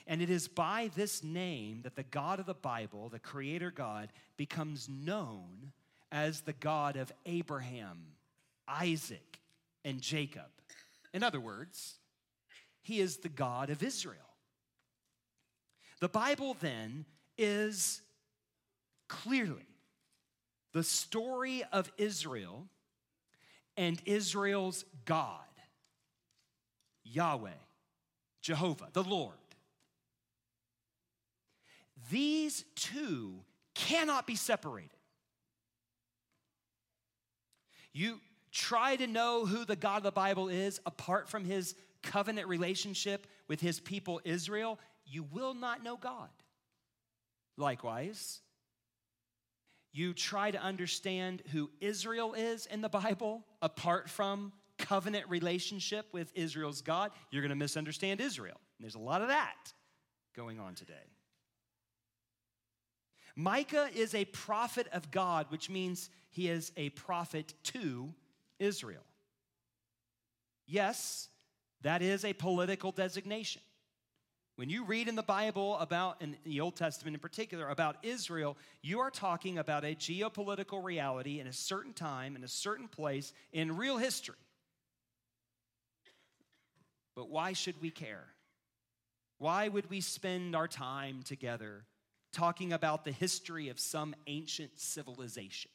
And 0.07 0.21
it 0.21 0.29
is 0.29 0.47
by 0.47 0.91
this 0.95 1.23
name 1.23 1.81
that 1.83 1.95
the 1.95 2.03
God 2.03 2.39
of 2.39 2.45
the 2.45 2.53
Bible, 2.53 3.09
the 3.09 3.19
Creator 3.19 3.71
God, 3.71 4.09
becomes 4.37 4.87
known 4.87 5.71
as 6.11 6.41
the 6.41 6.53
God 6.53 6.95
of 6.95 7.11
Abraham, 7.25 8.05
Isaac, 8.67 9.39
and 9.83 10.01
Jacob. 10.01 10.49
In 11.13 11.23
other 11.23 11.39
words, 11.39 11.95
He 12.81 12.99
is 12.99 13.17
the 13.17 13.29
God 13.29 13.69
of 13.69 13.81
Israel. 13.81 14.19
The 16.01 16.09
Bible 16.09 16.55
then 16.59 17.05
is 17.37 18.01
clearly 19.07 19.65
the 20.73 20.83
story 20.83 21.63
of 21.71 21.91
Israel 21.97 22.67
and 23.77 24.01
Israel's 24.05 24.85
God, 25.05 25.39
Yahweh, 27.03 27.49
Jehovah, 28.41 28.89
the 28.93 29.03
Lord. 29.03 29.35
These 32.09 32.65
two 32.75 33.41
cannot 33.73 34.27
be 34.27 34.35
separated. 34.35 34.89
You 37.93 38.19
try 38.51 38.95
to 38.95 39.07
know 39.07 39.45
who 39.45 39.65
the 39.65 39.75
God 39.75 39.97
of 39.97 40.03
the 40.03 40.11
Bible 40.11 40.49
is 40.49 40.79
apart 40.85 41.29
from 41.29 41.45
his 41.45 41.75
covenant 42.03 42.47
relationship 42.47 43.27
with 43.47 43.59
his 43.59 43.79
people 43.79 44.21
Israel, 44.23 44.79
you 45.05 45.23
will 45.23 45.53
not 45.53 45.83
know 45.83 45.97
God. 45.97 46.29
Likewise, 47.57 48.41
you 49.93 50.13
try 50.13 50.51
to 50.51 50.61
understand 50.61 51.41
who 51.51 51.69
Israel 51.79 52.33
is 52.33 52.65
in 52.65 52.81
the 52.81 52.89
Bible 52.89 53.45
apart 53.61 54.09
from 54.09 54.51
covenant 54.77 55.29
relationship 55.29 56.05
with 56.11 56.31
Israel's 56.35 56.81
God, 56.81 57.11
you're 57.31 57.41
going 57.41 57.49
to 57.49 57.55
misunderstand 57.55 58.19
Israel. 58.19 58.59
And 58.77 58.83
there's 58.83 58.95
a 58.95 58.99
lot 58.99 59.21
of 59.21 59.29
that 59.29 59.73
going 60.35 60.59
on 60.59 60.75
today. 60.75 61.14
Micah 63.36 63.89
is 63.93 64.15
a 64.15 64.26
prophet 64.26 64.88
of 64.93 65.12
God, 65.12 65.48
which 65.50 65.69
means 65.69 66.10
he 66.30 66.50
is 66.50 66.71
a 66.78 66.89
prophet 66.89 67.54
to 67.63 68.13
Israel. 68.60 69.04
Yes, 70.67 71.28
that 71.82 72.02
is 72.02 72.24
a 72.24 72.34
political 72.34 72.91
designation. 72.91 73.62
When 74.56 74.69
you 74.69 74.86
read 74.86 75.10
in 75.10 75.15
the 75.15 75.24
Bible 75.24 75.78
about, 75.80 76.21
in 76.21 76.38
the 76.45 76.62
Old 76.62 76.78
Testament 76.78 77.13
in 77.13 77.19
particular, 77.19 77.67
about 77.67 77.98
Israel, 78.04 78.58
you 78.82 79.02
are 79.02 79.12
talking 79.12 79.58
about 79.58 79.84
a 79.84 79.95
geopolitical 79.95 80.82
reality 80.82 81.41
in 81.41 81.48
a 81.48 81.54
certain 81.54 81.91
time, 81.91 82.38
in 82.38 82.43
a 82.43 82.48
certain 82.48 82.88
place, 82.88 83.34
in 83.52 83.76
real 83.76 83.98
history. 83.98 84.36
But 87.17 87.30
why 87.30 87.52
should 87.52 87.82
we 87.82 87.91
care? 87.91 88.28
Why 89.39 89.67
would 89.67 89.89
we 89.89 90.00
spend 90.00 90.56
our 90.56 90.69
time 90.69 91.21
together 91.24 91.84
talking 92.36 92.74
about 92.74 93.06
the 93.06 93.12
history 93.12 93.69
of 93.69 93.80
some 93.80 94.13
ancient 94.28 94.80
civilization? 94.80 95.71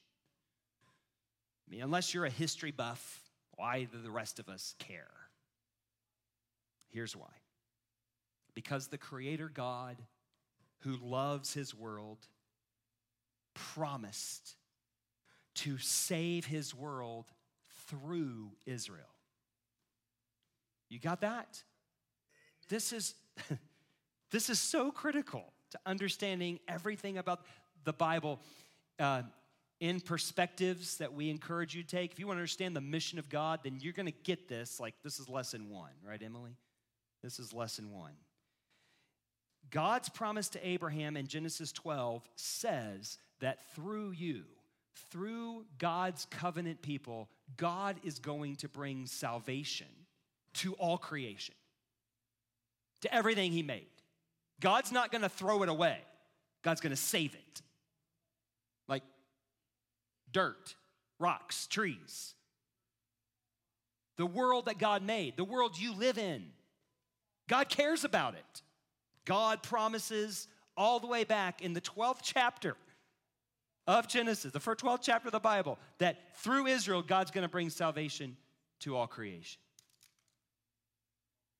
I 1.66 1.74
mean, 1.74 1.82
unless 1.82 2.12
you're 2.12 2.26
a 2.26 2.30
history 2.30 2.70
buff, 2.70 3.20
why 3.56 3.88
do 3.90 4.00
the 4.00 4.10
rest 4.10 4.38
of 4.38 4.48
us 4.48 4.74
care? 4.78 5.10
Here's 6.90 7.16
why 7.16 7.28
because 8.52 8.88
the 8.88 8.98
Creator 8.98 9.50
God, 9.54 9.96
who 10.80 10.96
loves 10.96 11.54
His 11.54 11.74
world, 11.74 12.18
promised 13.54 14.56
to 15.54 15.78
save 15.78 16.44
His 16.44 16.74
world 16.74 17.26
through 17.86 18.50
Israel. 18.66 19.14
You 20.88 20.98
got 20.98 21.20
that? 21.20 21.62
This 22.68 22.92
is, 22.92 23.14
this 24.30 24.50
is 24.50 24.58
so 24.58 24.90
critical 24.90 25.52
to 25.70 25.78
understanding 25.86 26.60
everything 26.68 27.18
about 27.18 27.40
the 27.84 27.92
Bible 27.92 28.40
uh, 28.98 29.22
in 29.80 30.00
perspectives 30.00 30.98
that 30.98 31.14
we 31.14 31.30
encourage 31.30 31.74
you 31.74 31.82
to 31.82 31.88
take. 31.88 32.12
If 32.12 32.18
you 32.18 32.26
want 32.26 32.36
to 32.36 32.40
understand 32.40 32.76
the 32.76 32.80
mission 32.80 33.18
of 33.18 33.28
God, 33.28 33.60
then 33.64 33.78
you're 33.80 33.94
going 33.94 34.06
to 34.06 34.18
get 34.24 34.48
this. 34.48 34.78
Like, 34.78 34.94
this 35.02 35.18
is 35.18 35.28
lesson 35.28 35.70
one, 35.70 35.92
right, 36.06 36.22
Emily? 36.22 36.56
This 37.22 37.38
is 37.38 37.52
lesson 37.52 37.90
one. 37.90 38.12
God's 39.70 40.08
promise 40.08 40.48
to 40.50 40.66
Abraham 40.66 41.16
in 41.16 41.26
Genesis 41.26 41.72
12 41.72 42.28
says 42.34 43.18
that 43.40 43.58
through 43.74 44.10
you, 44.10 44.44
through 45.10 45.64
God's 45.78 46.26
covenant 46.26 46.82
people, 46.82 47.28
God 47.56 47.96
is 48.02 48.18
going 48.18 48.56
to 48.56 48.68
bring 48.68 49.06
salvation 49.06 49.86
to 50.54 50.74
all 50.74 50.98
creation, 50.98 51.54
to 53.02 53.14
everything 53.14 53.52
He 53.52 53.62
made. 53.62 53.86
God's 54.60 54.92
not 54.92 55.10
going 55.10 55.22
to 55.22 55.28
throw 55.28 55.62
it 55.62 55.68
away, 55.68 55.98
God's 56.62 56.80
going 56.80 56.90
to 56.90 56.96
save 56.96 57.34
it. 57.34 57.62
Like 58.88 59.02
dirt, 60.32 60.74
rocks, 61.18 61.66
trees. 61.66 62.34
The 64.16 64.26
world 64.26 64.66
that 64.66 64.78
God 64.78 65.02
made, 65.02 65.36
the 65.36 65.44
world 65.44 65.78
you 65.78 65.94
live 65.94 66.18
in, 66.18 66.44
God 67.48 67.70
cares 67.70 68.04
about 68.04 68.34
it. 68.34 68.62
God 69.24 69.62
promises 69.62 70.46
all 70.76 71.00
the 71.00 71.06
way 71.06 71.24
back 71.24 71.62
in 71.62 71.72
the 71.72 71.80
12th 71.80 72.20
chapter 72.22 72.76
of 73.86 74.08
Genesis, 74.08 74.52
the 74.52 74.60
first 74.60 74.80
12th 74.80 75.00
chapter 75.02 75.28
of 75.28 75.32
the 75.32 75.40
Bible, 75.40 75.78
that 75.98 76.36
through 76.36 76.66
Israel, 76.66 77.02
God's 77.02 77.30
going 77.30 77.42
to 77.42 77.48
bring 77.48 77.70
salvation 77.70 78.36
to 78.80 78.96
all 78.96 79.06
creation. 79.06 79.60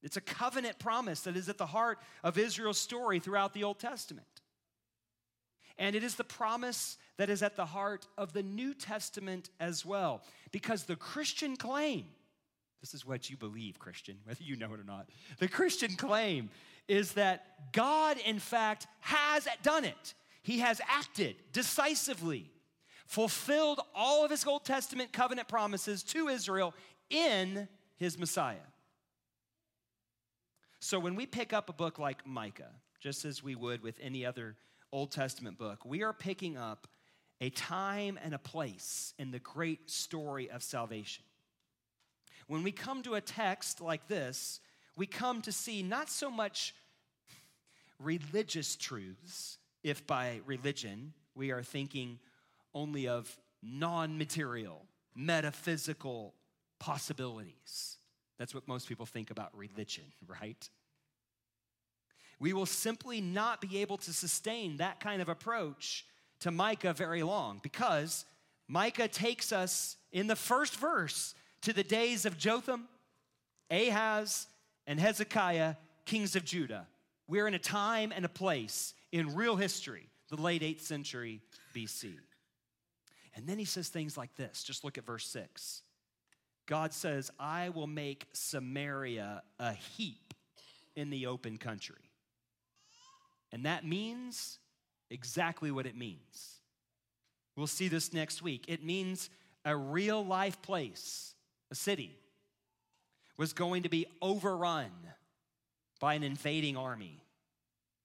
It's 0.03 0.17
a 0.17 0.21
covenant 0.21 0.79
promise 0.79 1.21
that 1.23 1.37
is 1.37 1.49
at 1.49 1.59
the 1.59 1.67
heart 1.67 1.99
of 2.25 2.39
Israel's 2.39 2.79
story 2.79 3.21
throughout 3.21 3.53
the 3.53 3.65
Old 3.65 3.79
Testament. 3.79 4.27
And 5.79 5.97
it 5.97 6.05
is 6.05 6.15
the 6.15 6.25
promise 6.25 6.99
that 7.17 7.31
is 7.31 7.43
at 7.43 7.57
the 7.57 7.67
heart 7.67 8.07
of 8.19 8.33
the 8.33 8.43
New 8.43 8.75
Testament 8.75 9.51
as 9.59 9.85
well. 9.85 10.23
Because 10.53 10.85
the 10.85 10.97
Christian 10.97 11.57
claim, 11.57 12.05
this 12.81 12.95
is 12.95 13.07
what 13.07 13.31
you 13.31 13.37
believe, 13.37 13.79
Christian, 13.79 14.17
whether 14.25 14.43
you 14.43 14.57
know 14.57 14.73
it 14.75 14.81
or 14.81 14.85
not. 14.85 15.09
The 15.39 15.49
Christian 15.49 15.97
claim 15.97 16.51
is 16.89 17.13
that 17.13 17.73
God, 17.73 18.19
in 18.27 18.39
fact, 18.39 18.87
has 19.01 19.47
done 19.63 19.85
it. 19.85 20.15
He 20.43 20.59
has 20.61 20.81
acted 20.89 21.37
decisively, 21.53 22.51
fulfilled 23.07 23.81
all 23.95 24.25
of 24.25 24.31
his 24.31 24.47
Old 24.47 24.65
Testament 24.65 25.13
covenant 25.13 25.49
promises 25.49 26.03
to 26.05 26.29
Israel 26.29 26.75
in 27.11 27.69
his 27.97 28.19
Messiah. 28.19 28.57
So 30.81 30.99
when 30.99 31.15
we 31.15 31.27
pick 31.27 31.53
up 31.53 31.69
a 31.69 31.75
book 31.75 31.99
like 31.99 32.27
Micah, 32.27 32.73
just 33.01 33.27
as 33.27 33.43
we 33.43 33.55
would 33.55 33.83
with 33.83 33.99
any 34.01 34.25
other 34.25 34.57
Old 34.93 35.13
Testament 35.13 35.59
book, 35.59 35.85
we 35.85 36.03
are 36.03 36.15
picking 36.15 36.57
up 36.57 36.89
a 37.41 37.51
time 37.51 38.19
and 38.23 38.35
a 38.35 38.39
place 38.39 39.13
in 39.19 39.31
the 39.31 39.39
great 39.39 39.91
story 39.91 40.51
of 40.51 40.63
salvation. 40.63 41.25
When 42.47 42.63
we 42.63 42.73
come 42.73 43.03
to 43.03 43.15
a 43.15 43.21
text 43.21 43.83
like 43.83 44.09
this, 44.09 44.61
we 44.97 45.07
come 45.07 45.43
to 45.43 45.53
see 45.53 45.83
not 45.83 46.09
so 46.09 46.31
much 46.31 46.75
religious 47.99 48.75
truths, 48.75 49.59
if 49.85 50.07
by 50.07 50.41
religion 50.47 51.13
we 51.35 51.51
are 51.51 51.63
thinking 51.63 52.19
only 52.75 53.07
of 53.07 53.39
non 53.63 54.17
material, 54.17 54.87
metaphysical 55.15 56.35
possibilities. 56.79 58.00
That's 58.41 58.55
what 58.55 58.67
most 58.67 58.89
people 58.89 59.05
think 59.05 59.31
about 59.31 59.55
religion, 59.55 60.05
right? 60.27 60.67
We 62.39 62.55
will 62.55 62.65
simply 62.65 63.21
not 63.21 63.61
be 63.61 63.83
able 63.83 63.99
to 63.99 64.15
sustain 64.15 64.79
that 64.79 64.99
kind 64.99 65.21
of 65.21 65.29
approach 65.29 66.07
to 66.41 66.51
Micah 66.51 66.95
very 66.95 67.23
long 67.23 67.61
because 67.63 68.25
Micah 68.67 69.09
takes 69.09 69.53
us 69.53 69.99
in 70.11 70.27
the 70.27 70.37
first 70.37 70.77
verse 70.77 71.35
to 71.61 71.75
the 71.75 71.83
days 71.83 72.25
of 72.25 72.39
Jotham, 72.39 72.89
Ahaz, 73.71 74.47
and 74.87 74.99
Hezekiah, 74.99 75.75
kings 76.07 76.35
of 76.35 76.43
Judah. 76.47 76.87
We're 77.29 77.47
in 77.47 77.53
a 77.53 77.59
time 77.59 78.11
and 78.11 78.25
a 78.25 78.31
place 78.31 78.95
in 79.13 79.35
real 79.35 79.57
history, 79.57 80.07
the 80.31 80.41
late 80.41 80.63
8th 80.63 80.81
century 80.81 81.43
BC. 81.77 82.15
And 83.37 83.47
then 83.47 83.59
he 83.59 83.67
says 83.67 83.91
things 83.91 84.17
like 84.17 84.35
this. 84.37 84.65
Just 84.65 84.83
look 84.83 84.97
at 84.97 85.05
verse 85.05 85.27
6. 85.27 85.83
God 86.71 86.95
says, 86.95 87.33
I 87.39 87.71
will 87.71 87.89
make 87.89 88.29
Samaria 88.33 89.43
a 89.59 89.73
heap 89.73 90.33
in 90.95 91.11
the 91.11 91.27
open 91.27 91.59
country. 91.59 92.11
And 93.51 93.67
that 93.67 93.85
means 93.85 94.61
exactly 95.11 95.73
what 95.73 95.85
it 95.85 95.97
means. 95.97 96.61
We'll 97.57 97.67
see 97.67 97.89
this 97.89 98.13
next 98.13 98.41
week. 98.41 98.67
It 98.69 98.85
means 98.85 99.31
a 99.65 99.77
real 99.77 100.25
life 100.25 100.63
place, 100.63 101.35
a 101.73 101.75
city, 101.75 102.17
was 103.37 103.53
going 103.53 103.83
to 103.83 103.89
be 103.89 104.07
overrun 104.23 104.93
by 105.99 106.15
an 106.15 106.23
invading 106.23 106.77
army, 106.77 107.23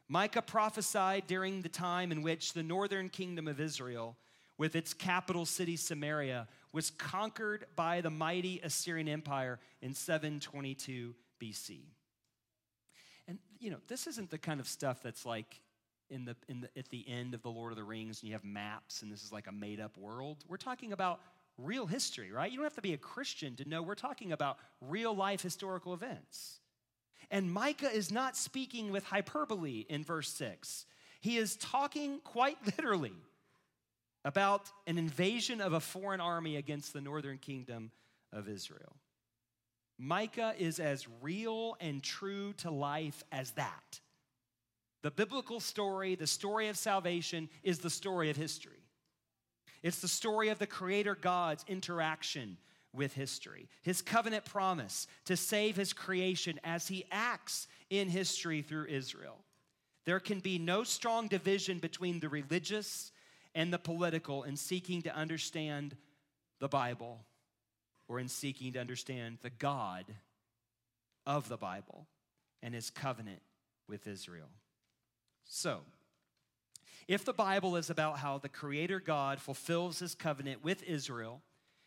Micah 0.07 0.41
prophesied 0.41 1.27
during 1.27 1.61
the 1.61 1.69
time 1.69 2.11
in 2.11 2.21
which 2.21 2.53
the 2.53 2.63
northern 2.63 3.09
kingdom 3.09 3.47
of 3.47 3.59
Israel, 3.59 4.17
with 4.57 4.75
its 4.75 4.93
capital 4.93 5.45
city 5.45 5.75
Samaria, 5.75 6.47
was 6.75 6.91
conquered 6.91 7.65
by 7.77 8.01
the 8.01 8.09
mighty 8.09 8.59
Assyrian 8.61 9.07
Empire 9.07 9.59
in 9.81 9.93
722 9.93 11.15
BC. 11.41 11.79
And 13.29 13.39
you 13.59 13.71
know, 13.71 13.77
this 13.87 14.07
isn't 14.07 14.29
the 14.29 14.37
kind 14.37 14.59
of 14.59 14.67
stuff 14.67 15.01
that's 15.01 15.25
like 15.25 15.61
in 16.09 16.25
the, 16.25 16.35
in 16.49 16.59
the 16.59 16.69
at 16.77 16.89
the 16.89 17.05
end 17.07 17.33
of 17.33 17.41
the 17.41 17.49
Lord 17.49 17.71
of 17.71 17.77
the 17.77 17.83
Rings 17.85 18.21
and 18.21 18.27
you 18.27 18.33
have 18.33 18.43
maps 18.43 19.01
and 19.01 19.11
this 19.11 19.23
is 19.23 19.31
like 19.31 19.47
a 19.47 19.53
made 19.53 19.79
up 19.79 19.97
world. 19.97 20.43
We're 20.49 20.57
talking 20.57 20.91
about 20.91 21.21
real 21.57 21.85
history, 21.85 22.29
right? 22.29 22.51
You 22.51 22.57
don't 22.57 22.65
have 22.65 22.75
to 22.75 22.81
be 22.81 22.93
a 22.93 22.97
Christian 22.97 23.55
to 23.55 23.69
know 23.69 23.81
we're 23.81 23.95
talking 23.95 24.33
about 24.33 24.57
real 24.81 25.15
life 25.15 25.41
historical 25.41 25.93
events. 25.93 26.59
And 27.31 27.49
Micah 27.49 27.89
is 27.89 28.11
not 28.11 28.35
speaking 28.35 28.91
with 28.91 29.05
hyperbole 29.05 29.85
in 29.87 30.03
verse 30.03 30.27
6. 30.33 30.85
He 31.21 31.37
is 31.37 31.55
talking 31.55 32.19
quite 32.25 32.57
literally 32.65 33.15
about 34.25 34.71
an 34.87 34.97
invasion 34.97 35.61
of 35.61 35.71
a 35.73 35.79
foreign 35.79 36.19
army 36.19 36.57
against 36.57 36.91
the 36.91 36.99
northern 36.99 37.37
kingdom 37.37 37.91
of 38.33 38.49
Israel. 38.49 38.97
Micah 39.97 40.55
is 40.57 40.79
as 40.79 41.07
real 41.21 41.77
and 41.79 42.03
true 42.03 42.51
to 42.53 42.71
life 42.71 43.23
as 43.31 43.51
that. 43.51 44.01
The 45.03 45.11
biblical 45.11 45.59
story, 45.59 46.15
the 46.15 46.27
story 46.27 46.67
of 46.67 46.77
salvation, 46.77 47.47
is 47.63 47.79
the 47.79 47.89
story 47.89 48.31
of 48.31 48.35
history. 48.35 48.83
It's 49.83 50.01
the 50.01 50.07
story 50.07 50.49
of 50.49 50.57
the 50.57 50.65
Creator 50.65 51.19
God's 51.21 51.63
interaction 51.67 52.57
with 52.91 53.13
history, 53.13 53.69
his 53.83 54.01
covenant 54.01 54.45
promise 54.45 55.05
to 55.25 55.37
save 55.37 55.75
his 55.75 55.93
creation 55.93 56.59
as 56.63 56.87
he 56.87 57.05
acts 57.11 57.67
in 57.91 58.09
history 58.09 58.63
through 58.63 58.87
Israel. 58.87 59.37
There 60.05 60.19
can 60.19 60.39
be 60.39 60.57
no 60.57 60.83
strong 60.83 61.27
division 61.27 61.77
between 61.77 62.19
the 62.19 62.29
religious 62.29 63.11
and 63.55 63.73
the 63.73 63.79
political 63.79 64.43
in 64.43 64.57
seeking 64.57 65.01
to 65.03 65.15
understand 65.15 65.95
the 66.59 66.67
Bible 66.67 67.21
or 68.07 68.19
in 68.19 68.27
seeking 68.27 68.73
to 68.73 68.79
understand 68.79 69.39
the 69.41 69.49
God 69.49 70.05
of 71.25 71.49
the 71.49 71.57
Bible 71.57 72.05
and 72.61 72.75
his 72.75 72.91
covenant 72.91 73.41
with 73.87 74.05
Israel. 74.07 74.49
So, 75.45 75.79
if 77.07 77.23
the 77.23 77.33
Bible 77.33 77.75
is 77.75 77.89
about 77.89 78.17
how 78.17 78.39
the 78.39 78.49
Creator 78.49 78.99
God 78.99 79.39
fulfills 79.39 79.99
his 79.99 80.15
covenant 80.15 80.63
with 80.63 80.83
Israel 80.83 81.41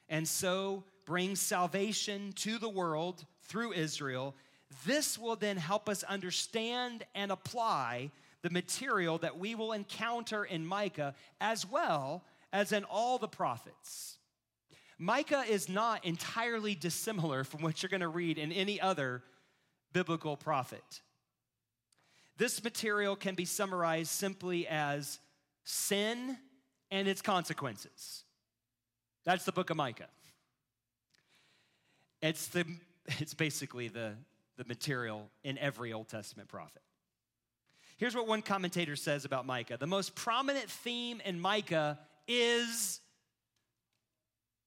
and 0.08 0.26
so 0.26 0.84
brings 1.04 1.40
salvation 1.40 2.32
to 2.36 2.58
the 2.58 2.68
world 2.68 3.24
through 3.42 3.72
Israel, 3.72 4.34
this 4.86 5.18
will 5.18 5.36
then 5.36 5.56
help 5.56 5.88
us 5.88 6.02
understand 6.04 7.04
and 7.14 7.32
apply 7.32 8.10
the 8.42 8.50
material 8.50 9.18
that 9.18 9.38
we 9.38 9.54
will 9.54 9.72
encounter 9.72 10.44
in 10.44 10.66
Micah 10.66 11.14
as 11.40 11.68
well 11.68 12.24
as 12.52 12.72
in 12.72 12.84
all 12.84 13.18
the 13.18 13.28
prophets. 13.28 14.18
Micah 14.98 15.44
is 15.48 15.68
not 15.68 16.04
entirely 16.04 16.74
dissimilar 16.74 17.44
from 17.44 17.62
what 17.62 17.82
you're 17.82 17.90
going 17.90 18.00
to 18.00 18.08
read 18.08 18.38
in 18.38 18.50
any 18.52 18.80
other 18.80 19.22
biblical 19.92 20.36
prophet. 20.36 21.02
This 22.36 22.62
material 22.62 23.16
can 23.16 23.34
be 23.34 23.44
summarized 23.44 24.10
simply 24.10 24.66
as 24.66 25.18
sin 25.64 26.36
and 26.90 27.06
its 27.06 27.22
consequences. 27.22 28.24
That's 29.24 29.44
the 29.44 29.52
book 29.52 29.70
of 29.70 29.76
Micah. 29.76 30.08
It's, 32.22 32.48
the, 32.48 32.64
it's 33.18 33.34
basically 33.34 33.88
the, 33.88 34.14
the 34.56 34.64
material 34.64 35.28
in 35.44 35.58
every 35.58 35.92
Old 35.92 36.08
Testament 36.08 36.48
prophet. 36.48 36.82
Here's 37.98 38.14
what 38.14 38.28
one 38.28 38.42
commentator 38.42 38.94
says 38.94 39.24
about 39.24 39.44
Micah 39.44 39.76
the 39.76 39.86
most 39.86 40.14
prominent 40.14 40.70
theme 40.70 41.20
in 41.24 41.38
Micah 41.38 41.98
is 42.26 43.00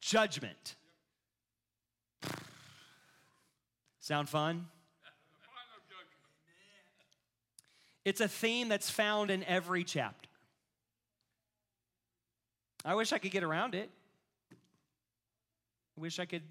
judgment. 0.02 0.76
Sound 4.02 4.28
fun? 4.30 4.68
It's 8.04 8.20
a 8.20 8.28
theme 8.28 8.68
that's 8.68 8.90
found 8.90 9.30
in 9.32 9.44
every 9.44 9.84
chapter. 9.84 10.28
I 12.84 12.96
wish 12.96 13.14
I 13.14 13.20
could 13.20 13.32
get 13.32 13.44
around 13.44 13.76
it. 13.76 13.92
I 15.98 16.02
wish 16.02 16.20
I 16.20 16.26
could 16.26 16.42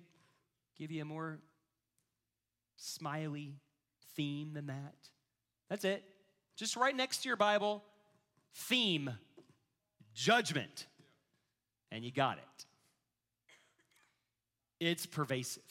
give 0.79 0.93
you 0.93 1.03
a 1.03 1.05
more 1.05 1.41
smiley 2.77 3.57
theme 4.15 4.53
than 4.55 4.69
that. 4.69 4.95
That's 5.69 5.85
it. 5.85 6.05
Just 6.61 6.77
right 6.77 6.95
next 6.95 7.23
to 7.23 7.29
your 7.29 7.39
Bible, 7.39 7.83
theme, 8.53 9.09
judgment. 10.13 10.89
And 11.91 12.05
you 12.05 12.13
got 12.13 12.37
it 12.37 12.67
it's 14.79 15.07
pervasive. 15.07 15.63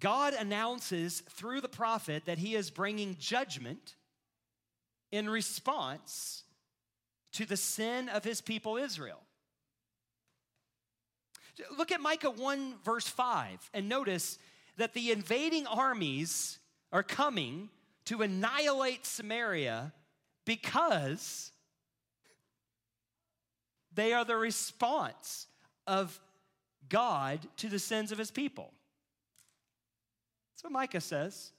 God 0.00 0.34
announces 0.34 1.20
through 1.30 1.60
the 1.60 1.68
prophet 1.68 2.24
that 2.24 2.38
he 2.38 2.56
is 2.56 2.70
bringing 2.70 3.16
judgment 3.20 3.94
in 5.12 5.30
response 5.30 6.42
to 7.34 7.46
the 7.46 7.56
sin 7.56 8.08
of 8.08 8.24
his 8.24 8.40
people 8.40 8.76
Israel. 8.76 9.20
Look 11.78 11.92
at 11.92 12.00
Micah 12.00 12.30
1, 12.30 12.74
verse 12.84 13.06
5, 13.06 13.70
and 13.74 13.88
notice 13.88 14.40
that 14.76 14.92
the 14.92 15.12
invading 15.12 15.68
armies 15.68 16.58
are 16.92 17.04
coming 17.04 17.68
to 18.06 18.22
annihilate 18.22 19.06
Samaria 19.06 19.92
because 20.44 21.52
they 23.94 24.12
are 24.12 24.24
the 24.24 24.36
response 24.36 25.46
of 25.86 26.18
God 26.88 27.40
to 27.58 27.68
the 27.68 27.78
sins 27.78 28.12
of 28.12 28.18
his 28.18 28.30
people. 28.30 28.72
That's 30.52 30.64
what 30.64 30.72
Micah 30.72 31.00
says. 31.00 31.52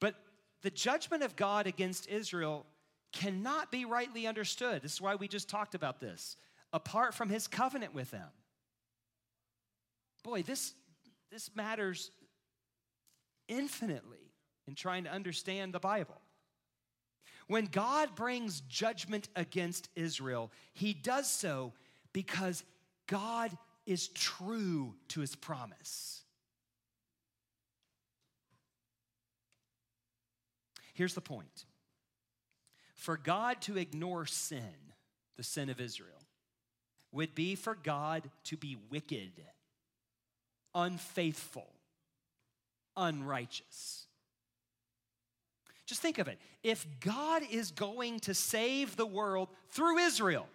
But 0.00 0.14
the 0.62 0.70
judgment 0.70 1.22
of 1.22 1.36
God 1.36 1.66
against 1.66 2.08
Israel 2.08 2.66
cannot 3.12 3.70
be 3.70 3.84
rightly 3.84 4.26
understood. 4.26 4.82
This 4.82 4.94
is 4.94 5.00
why 5.00 5.14
we 5.14 5.28
just 5.28 5.48
talked 5.48 5.74
about 5.74 6.00
this. 6.00 6.36
Apart 6.72 7.14
from 7.14 7.28
his 7.28 7.46
covenant 7.46 7.94
with 7.94 8.10
them. 8.10 8.28
Boy, 10.22 10.42
this, 10.42 10.74
this 11.30 11.50
matters 11.54 12.10
infinitely 13.48 14.32
in 14.66 14.74
trying 14.74 15.04
to 15.04 15.10
understand 15.10 15.72
the 15.72 15.80
Bible. 15.80 16.20
When 17.46 17.64
God 17.66 18.14
brings 18.14 18.60
judgment 18.68 19.28
against 19.34 19.88
Israel, 19.96 20.52
he 20.74 20.92
does 20.92 21.28
so 21.28 21.72
because 22.12 22.62
God 23.06 23.56
is 23.86 24.08
true 24.08 24.94
to 25.08 25.20
his 25.20 25.34
promise. 25.34 26.22
Here's 30.92 31.14
the 31.14 31.20
point 31.20 31.64
for 32.94 33.16
God 33.16 33.62
to 33.62 33.78
ignore 33.78 34.26
sin, 34.26 34.92
the 35.36 35.44
sin 35.44 35.70
of 35.70 35.80
Israel, 35.80 36.18
would 37.12 37.34
be 37.34 37.54
for 37.54 37.76
God 37.76 38.28
to 38.44 38.56
be 38.56 38.76
wicked, 38.90 39.30
unfaithful, 40.74 41.70
unrighteous. 42.98 44.06
Just 45.86 46.02
think 46.02 46.18
of 46.18 46.28
it. 46.28 46.38
If 46.62 46.86
God 47.00 47.42
is 47.50 47.70
going 47.70 48.20
to 48.20 48.34
save 48.34 48.96
the 48.96 49.06
world 49.06 49.48
through 49.70 49.98
Israel, 49.98 50.46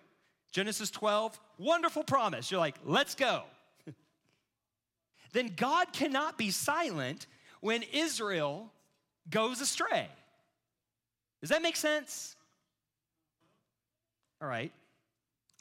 Genesis 0.52 0.92
12, 0.92 1.40
wonderful 1.58 2.04
promise. 2.04 2.52
You're 2.52 2.60
like, 2.60 2.76
let's 2.86 3.16
go. 3.16 3.42
then 5.34 5.52
God 5.56 5.92
cannot 5.92 6.38
be 6.38 6.52
silent 6.52 7.26
when 7.62 7.84
Israel 7.92 8.72
goes 9.32 9.60
astray. 9.62 10.08
Does 11.42 11.50
that 11.50 11.64
make 11.64 11.78
sense? 11.78 12.36
All 14.40 14.48
right. 14.48 14.72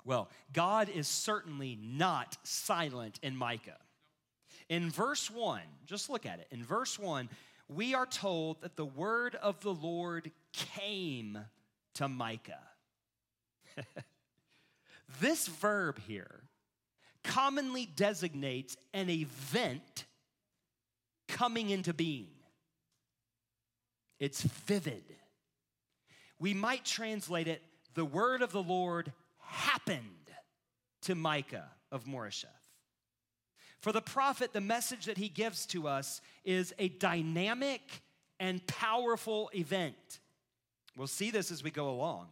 Well, 0.05 0.29
God 0.53 0.89
is 0.91 1.09
certainly 1.09 1.79
not 1.81 2.37
silent 2.43 3.19
in 3.23 3.37
Micah. 3.37 3.79
In 4.73 4.89
verse 4.89 5.31
1, 5.31 5.61
just 5.85 6.09
look 6.09 6.25
at 6.25 6.39
it. 6.39 6.47
In 6.51 6.65
verse 6.65 6.99
1, 6.99 7.29
we 7.69 7.93
are 7.93 8.07
told 8.07 8.63
that 8.63 8.75
the 8.75 8.87
word 8.87 9.35
of 9.35 9.61
the 9.61 9.75
Lord 9.75 10.31
came 10.55 11.39
to 11.95 12.09
Micah. 12.09 12.59
This 15.21 15.47
verb 15.47 16.01
here 16.07 16.41
commonly 17.23 17.85
designates 17.85 18.79
an 18.95 19.11
event 19.11 20.07
coming 21.29 21.69
into 21.69 21.93
being. 21.93 22.33
It's 24.19 24.41
vivid. 24.41 25.05
We 26.39 26.55
might 26.55 26.87
translate 26.87 27.47
it 27.47 27.61
the 27.93 28.07
word 28.07 28.41
of 28.41 28.53
the 28.53 28.63
Lord 28.63 29.13
happened 29.37 30.31
to 31.03 31.15
Micah 31.15 31.69
of 31.91 32.07
Moresheth. 32.07 32.62
For 33.83 33.91
the 33.91 34.01
prophet, 34.01 34.53
the 34.53 34.61
message 34.61 35.07
that 35.07 35.19
he 35.19 35.29
gives 35.29 35.67
to 35.67 35.89
us 35.89 36.21
is 36.45 36.73
a 36.79 36.89
dynamic 36.89 37.83
and 38.39 38.65
powerful 38.69 39.51
event. 39.55 40.21
We'll 40.97 41.09
see 41.09 41.33
this 41.33 41.51
as 41.51 41.65
we 41.65 41.73
go 41.73 41.91
along. 41.91 42.29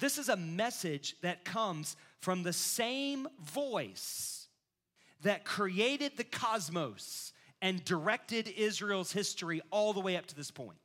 This 0.00 0.16
is 0.16 0.30
a 0.30 0.36
message 0.36 1.14
that 1.20 1.44
comes 1.44 1.96
from 2.20 2.42
the 2.42 2.54
same 2.54 3.28
voice 3.44 4.48
that 5.22 5.44
created 5.44 6.16
the 6.16 6.24
cosmos 6.24 7.34
and 7.60 7.84
directed 7.84 8.48
Israel's 8.48 9.12
history 9.12 9.60
all 9.70 9.92
the 9.92 10.00
way 10.00 10.16
up 10.16 10.24
to 10.26 10.34
this 10.34 10.50
point. 10.50 10.78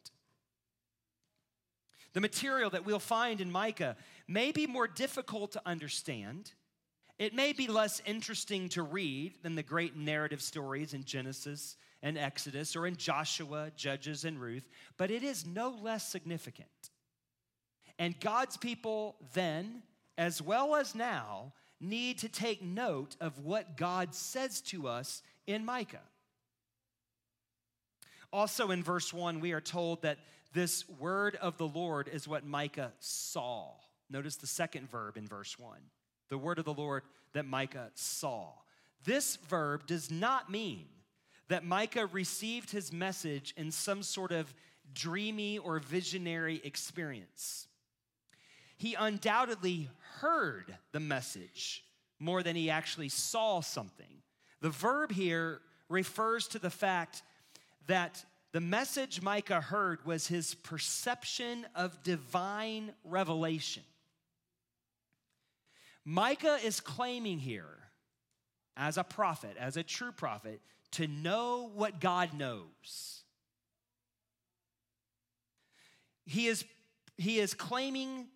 The 2.12 2.22
material 2.22 2.70
that 2.72 2.86
we'll 2.86 3.00
find 3.00 3.40
in 3.40 3.50
Micah 3.50 3.96
may 4.28 4.52
be 4.52 4.68
more 4.68 4.88
difficult 4.88 5.54
to 5.54 5.62
understand. 5.66 6.52
It 7.22 7.36
may 7.36 7.54
be 7.54 7.68
less 7.68 8.02
interesting 8.08 8.68
to 8.70 8.82
read 8.82 9.44
than 9.44 9.54
the 9.54 9.62
great 9.62 9.96
narrative 9.96 10.42
stories 10.42 10.96
in 10.96 11.04
Genesis 11.04 11.78
and 12.02 12.18
Exodus 12.18 12.76
or 12.76 12.88
in 12.88 12.96
Joshua, 12.96 13.72
Judges, 13.76 14.26
and 14.26 14.42
Ruth, 14.42 14.68
but 14.98 15.12
it 15.12 15.22
is 15.22 15.46
no 15.46 15.70
less 15.70 16.10
significant. 16.10 16.68
And 18.00 18.20
God's 18.20 18.58
people 18.58 19.18
then, 19.36 19.84
as 20.18 20.42
well 20.42 20.76
as 20.76 20.96
now, 20.96 21.54
need 21.80 22.18
to 22.18 22.28
take 22.28 22.64
note 22.64 23.16
of 23.22 23.38
what 23.38 23.78
God 23.78 24.16
says 24.16 24.60
to 24.62 24.88
us 24.88 25.22
in 25.46 25.64
Micah. 25.64 26.02
Also, 28.34 28.72
in 28.72 28.82
verse 28.82 29.14
1, 29.14 29.42
we 29.42 29.52
are 29.52 29.62
told 29.62 30.02
that 30.02 30.18
this 30.54 30.90
word 30.90 31.36
of 31.36 31.60
the 31.60 31.68
Lord 31.68 32.08
is 32.08 32.28
what 32.28 32.48
Micah 32.48 32.94
saw. 32.98 33.74
Notice 34.10 34.38
the 34.38 34.48
second 34.48 34.90
verb 34.90 35.18
in 35.18 35.28
verse 35.28 35.60
1 35.60 35.78
the 36.32 36.38
word 36.38 36.58
of 36.58 36.66
the 36.66 36.74
Lord 36.74 37.04
that 37.34 37.46
Micah 37.46 37.92
saw. 37.94 38.48
This 39.04 39.36
verb 39.36 39.86
does 39.86 40.10
not 40.10 40.50
mean 40.50 40.86
that 41.50 41.66
Micah 41.66 42.06
received 42.08 42.72
his 42.72 42.94
message 42.94 43.54
in 43.58 43.70
some 43.70 44.02
sort 44.02 44.32
of 44.32 44.52
dreamy 44.94 45.58
or 45.58 45.80
visionary 45.80 46.62
experience. 46.64 47.68
He 48.78 48.96
undoubtedly 48.96 49.90
heard 50.20 50.78
the 50.94 51.02
message 51.02 51.84
more 52.18 52.44
than 52.44 52.56
he 52.56 52.70
actually 52.70 53.10
saw 53.10 53.60
something. 53.60 54.22
The 54.62 54.70
verb 54.70 55.12
here 55.12 55.60
refers 55.90 56.48
to 56.50 56.60
the 56.60 56.70
fact 56.70 57.24
that 57.88 58.24
the 58.54 58.62
message 58.62 59.22
Micah 59.22 59.60
heard 59.60 60.06
was 60.06 60.28
his 60.28 60.56
perception 60.56 61.66
of 61.76 62.04
divine 62.04 62.94
revelation. 63.04 63.84
Micah 66.06 66.58
is 66.64 66.80
claiming 66.80 67.40
here, 67.40 67.78
as 68.76 68.98
a 68.98 69.04
prophet, 69.04 69.56
as 69.60 69.78
a 69.78 69.84
true 69.84 70.12
prophet, 70.12 70.62
to 70.92 71.08
know 71.08 71.70
what 71.74 72.00
God 72.00 72.34
knows. 72.34 73.24
He 76.26 76.48
is, 76.48 76.66
he 77.18 77.40
is 77.40 77.54
claiming 77.54 78.28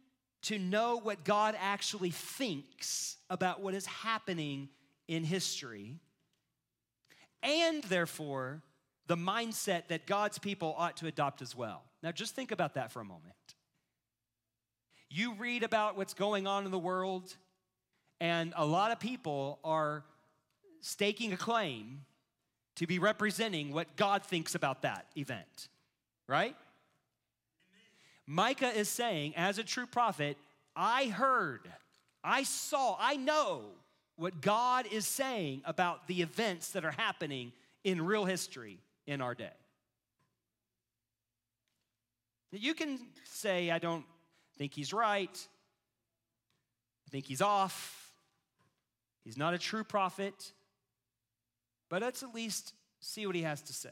to 0.44 0.60
know 0.60 0.98
what 0.98 1.24
God 1.24 1.56
actually 1.60 2.12
thinks 2.12 3.18
about 3.30 3.62
what 3.62 3.74
is 3.74 3.86
happening 3.86 4.70
in 5.08 5.24
history, 5.24 6.00
and 7.42 7.84
therefore, 7.86 8.62
the 9.08 9.16
mindset 9.16 9.88
that 9.88 10.08
God's 10.08 10.38
people 10.38 10.76
ought 10.78 10.98
to 10.98 11.08
adopt 11.08 11.42
as 11.42 11.56
well. 11.56 11.84
Now, 12.04 12.12
just 12.12 12.36
think 12.36 12.52
about 12.52 12.76
that 12.76 12.92
for 12.92 13.02
a 13.02 13.06
moment. 13.06 13.34
You 15.10 15.34
read 15.36 15.64
about 15.64 15.96
what's 15.96 16.14
going 16.14 16.48
on 16.48 16.66
in 16.66 16.72
the 16.72 16.80
world, 16.80 17.36
and 18.20 18.54
a 18.56 18.66
lot 18.66 18.92
of 18.92 19.00
people 19.00 19.60
are 19.64 20.04
staking 20.82 21.34
a 21.34 21.38
claim 21.38 22.02
to 22.76 22.88
be 22.88 23.00
representing 23.00 23.72
what 23.72 23.96
God 23.96 24.24
thinks 24.24 24.56
about 24.56 24.82
that 24.84 25.08
event, 25.18 25.70
right? 26.28 26.56
Micah 28.28 28.78
is 28.78 28.90
saying, 28.90 29.34
as 29.36 29.58
a 29.58 29.64
true 29.64 29.86
prophet, 29.86 30.38
I 30.76 31.06
heard, 31.06 31.70
I 32.24 32.44
saw, 32.44 32.98
I 33.00 33.16
know 33.16 33.62
what 34.16 34.42
God 34.42 34.88
is 34.92 35.06
saying 35.06 35.62
about 35.66 36.08
the 36.08 36.22
events 36.22 36.72
that 36.72 36.86
are 36.86 36.92
happening 36.92 37.52
in 37.84 38.04
real 38.04 38.26
history 38.26 38.80
in 39.06 39.22
our 39.22 39.36
day. 39.36 39.54
You 42.52 42.74
can 42.74 43.00
say, 43.26 43.70
I 43.70 43.80
don't 43.80 44.06
think 44.58 44.74
he's 44.74 44.94
right, 44.94 45.48
I 47.08 47.10
think 47.10 47.26
he's 47.26 47.42
off, 47.42 48.05
He's 49.26 49.38
not 49.38 49.54
a 49.54 49.58
true 49.58 49.84
prophet, 49.84 50.54
but 51.90 52.02
let's 52.02 52.24
at 52.24 52.34
least 52.34 52.74
see 53.02 53.26
what 53.26 53.36
he 53.36 53.42
has 53.42 53.62
to 53.64 53.74
say. 53.74 53.90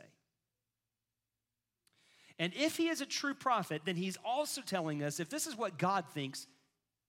And 2.39 2.53
if 2.55 2.77
he 2.77 2.87
is 2.87 3.01
a 3.01 3.05
true 3.05 3.33
prophet, 3.33 3.81
then 3.83 3.95
he's 3.95 4.17
also 4.23 4.61
telling 4.61 5.03
us 5.03 5.19
if 5.19 5.29
this 5.29 5.47
is 5.47 5.57
what 5.57 5.77
God 5.77 6.05
thinks, 6.13 6.47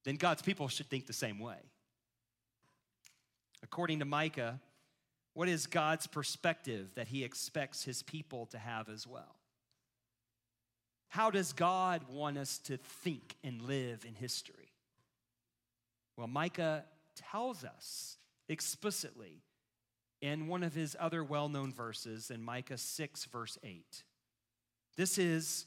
then 0.04 0.16
God's 0.16 0.42
people 0.42 0.68
should 0.68 0.88
think 0.88 1.06
the 1.06 1.12
same 1.12 1.38
way. 1.38 1.58
According 3.62 4.00
to 4.00 4.04
Micah, 4.04 4.60
what 5.34 5.48
is 5.48 5.66
God's 5.66 6.06
perspective 6.06 6.90
that 6.94 7.08
he 7.08 7.24
expects 7.24 7.84
his 7.84 8.02
people 8.02 8.46
to 8.46 8.58
have 8.58 8.88
as 8.88 9.06
well? 9.06 9.36
How 11.08 11.30
does 11.30 11.52
God 11.52 12.02
want 12.10 12.38
us 12.38 12.58
to 12.60 12.76
think 12.76 13.36
and 13.42 13.62
live 13.62 14.04
in 14.06 14.14
history? 14.14 14.72
Well, 16.16 16.26
Micah 16.26 16.84
tells 17.14 17.64
us 17.64 18.18
explicitly 18.48 19.42
in 20.20 20.46
one 20.46 20.62
of 20.62 20.74
his 20.74 20.96
other 20.98 21.22
well 21.22 21.48
known 21.48 21.72
verses 21.72 22.30
in 22.30 22.42
Micah 22.42 22.78
6, 22.78 23.24
verse 23.26 23.58
8. 23.62 24.04
This 24.96 25.18
is 25.18 25.66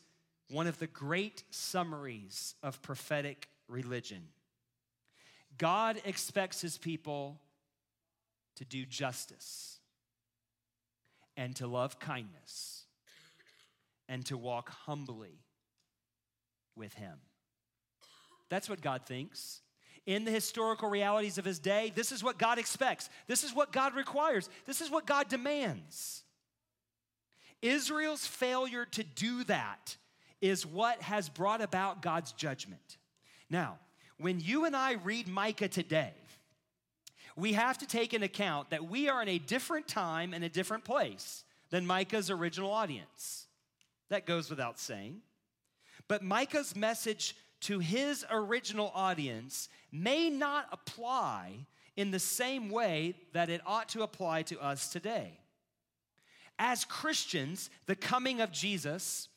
one 0.49 0.67
of 0.67 0.79
the 0.79 0.87
great 0.87 1.43
summaries 1.49 2.55
of 2.63 2.81
prophetic 2.81 3.49
religion. 3.67 4.23
God 5.57 6.01
expects 6.05 6.61
his 6.61 6.77
people 6.77 7.39
to 8.55 8.65
do 8.65 8.85
justice 8.85 9.79
and 11.35 11.55
to 11.57 11.67
love 11.67 11.99
kindness 11.99 12.85
and 14.09 14.25
to 14.25 14.37
walk 14.37 14.69
humbly 14.69 15.43
with 16.75 16.93
him. 16.93 17.19
That's 18.49 18.69
what 18.69 18.81
God 18.81 19.05
thinks 19.05 19.61
in 20.07 20.23
the 20.23 20.31
historical 20.31 20.89
realities 20.89 21.37
of 21.37 21.45
his 21.45 21.59
day, 21.59 21.91
this 21.93 22.11
is 22.13 22.23
what 22.23 22.39
God 22.39 22.57
expects. 22.57 23.09
This 23.27 23.43
is 23.43 23.53
what 23.53 23.73
God 23.73 23.93
requires. 23.93 24.49
This 24.65 24.81
is 24.81 24.89
what 24.89 25.05
God 25.05 25.27
demands. 25.27 26.23
Israel's 27.61 28.25
failure 28.25 28.85
to 28.85 29.03
do 29.03 29.43
that 29.43 29.97
is 30.39 30.65
what 30.65 31.01
has 31.01 31.27
brought 31.27 31.61
about 31.61 32.01
God's 32.01 32.31
judgment. 32.31 32.97
Now, 33.49 33.79
when 34.17 34.39
you 34.39 34.65
and 34.65 34.75
I 34.75 34.93
read 34.93 35.27
Micah 35.27 35.67
today, 35.67 36.13
we 37.35 37.53
have 37.53 37.77
to 37.79 37.85
take 37.85 38.13
into 38.13 38.27
account 38.27 38.69
that 38.69 38.89
we 38.89 39.09
are 39.09 39.21
in 39.21 39.27
a 39.27 39.39
different 39.39 39.87
time 39.87 40.33
and 40.33 40.43
a 40.43 40.49
different 40.49 40.85
place 40.85 41.43
than 41.69 41.85
Micah's 41.85 42.31
original 42.31 42.71
audience. 42.71 43.47
That 44.09 44.25
goes 44.25 44.49
without 44.49 44.79
saying. 44.79 45.17
But 46.07 46.23
Micah's 46.23 46.75
message 46.75 47.35
to 47.61 47.79
his 47.79 48.25
original 48.29 48.91
audience 48.93 49.69
may 49.91 50.29
not 50.29 50.67
apply 50.71 51.65
in 51.95 52.11
the 52.11 52.19
same 52.19 52.69
way 52.69 53.15
that 53.33 53.49
it 53.49 53.61
ought 53.65 53.89
to 53.89 54.03
apply 54.03 54.43
to 54.43 54.59
us 54.59 54.89
today. 54.89 55.39
As 56.59 56.85
Christians, 56.85 57.69
the 57.85 57.95
coming 57.95 58.41
of 58.41 58.51
Jesus, 58.51 59.29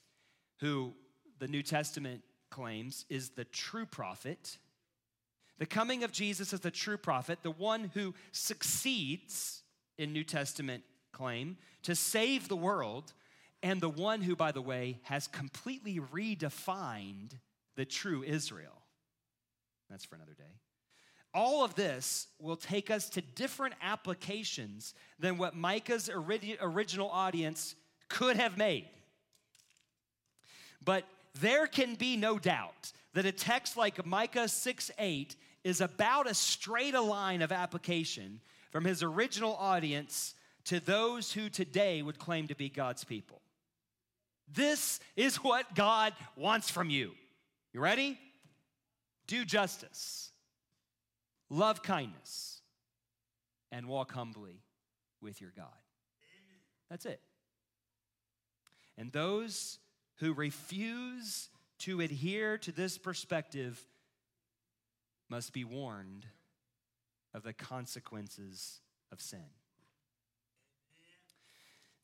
who 0.61 0.93
the 1.39 1.49
New 1.49 1.63
Testament 1.63 2.23
claims 2.51 3.07
is 3.09 3.31
the 3.31 3.45
true 3.45 3.87
prophet, 3.87 4.59
the 5.59 5.67
coming 5.67 6.05
of 6.05 6.13
Jesus 6.13 6.53
as 6.53 6.61
the 6.61 6.71
true 6.71 6.97
prophet, 6.97 7.41
the 7.43 7.51
one 7.51 7.91
who 7.95 8.15
succeeds 8.33 9.63
in 9.99 10.13
New 10.13 10.25
Testament 10.25 10.83
claim 11.13 11.57
to 11.83 11.95
save 11.95 12.49
the 12.49 12.57
world, 12.57 13.13
and 13.63 13.81
the 13.81 13.89
one 13.89 14.23
who, 14.23 14.35
by 14.35 14.53
the 14.53 14.63
way, 14.63 14.99
has 15.03 15.27
completely 15.27 16.01
redefined 16.13 17.33
the 17.77 17.85
true 17.85 18.23
Israel. 18.23 18.83
That's 19.89 20.05
for 20.05 20.17
another 20.17 20.35
day. 20.35 20.45
All 21.33 21.65
of 21.65 21.75
this 21.75 22.27
will 22.41 22.57
take 22.57 22.91
us 22.91 23.09
to 23.11 23.21
different 23.21 23.75
applications 23.83 24.95
than 25.19 25.39
what 25.39 25.55
Micah's 25.55 26.11
original 26.11 27.09
audience 27.09 27.77
could 28.09 28.37
have 28.37 28.59
made. 28.59 28.89
But 30.85 31.05
there 31.41 31.67
can 31.67 31.95
be 31.95 32.17
no 32.17 32.39
doubt 32.39 32.93
that 33.15 33.27
a 33.27 33.33
text 33.33 33.77
like 33.77 34.05
Micah 34.05 34.49
6 34.49 34.91
8 34.99 35.37
is 35.63 35.81
about 35.81 36.27
as 36.27 36.39
straight 36.39 36.95
a 36.95 37.01
line 37.01 37.43
of 37.43 37.53
application 37.53 38.41
from 38.71 38.85
his 38.85 39.03
original 39.03 39.55
audience 39.57 40.35
to 40.65 40.81
those 40.81 41.33
who 41.33 41.49
today 41.49 42.03
would 42.03 42.19
claim 42.19 42.49
to 42.49 42.55
be 42.55 42.69
God's 42.69 43.05
people. 43.05 43.41
This 44.53 45.01
is 45.17 45.37
what 45.37 45.75
God 45.75 46.13
wants 46.37 46.71
from 46.71 46.91
you. 46.91 47.13
You 47.73 47.81
ready? 47.81 48.19
Do 49.27 49.45
justice, 49.45 50.33
love 51.49 51.83
kindness, 51.83 52.63
and 53.71 53.87
walk 53.87 54.13
humbly 54.13 54.63
with 55.21 55.41
your 55.41 55.53
God. 55.57 55.67
That's 56.89 57.07
it. 57.07 57.21
And 58.99 59.13
those 59.13 59.79
who 60.17 60.33
refuse 60.33 61.49
to 61.79 62.01
adhere 62.01 62.59
to 62.59 62.73
this 62.73 62.99
perspective 62.99 63.81
must 65.29 65.53
be 65.53 65.65
warned 65.65 66.27
of 67.33 67.45
the 67.45 67.53
consequences 67.53 68.81
of 69.13 69.21
sin. 69.21 69.39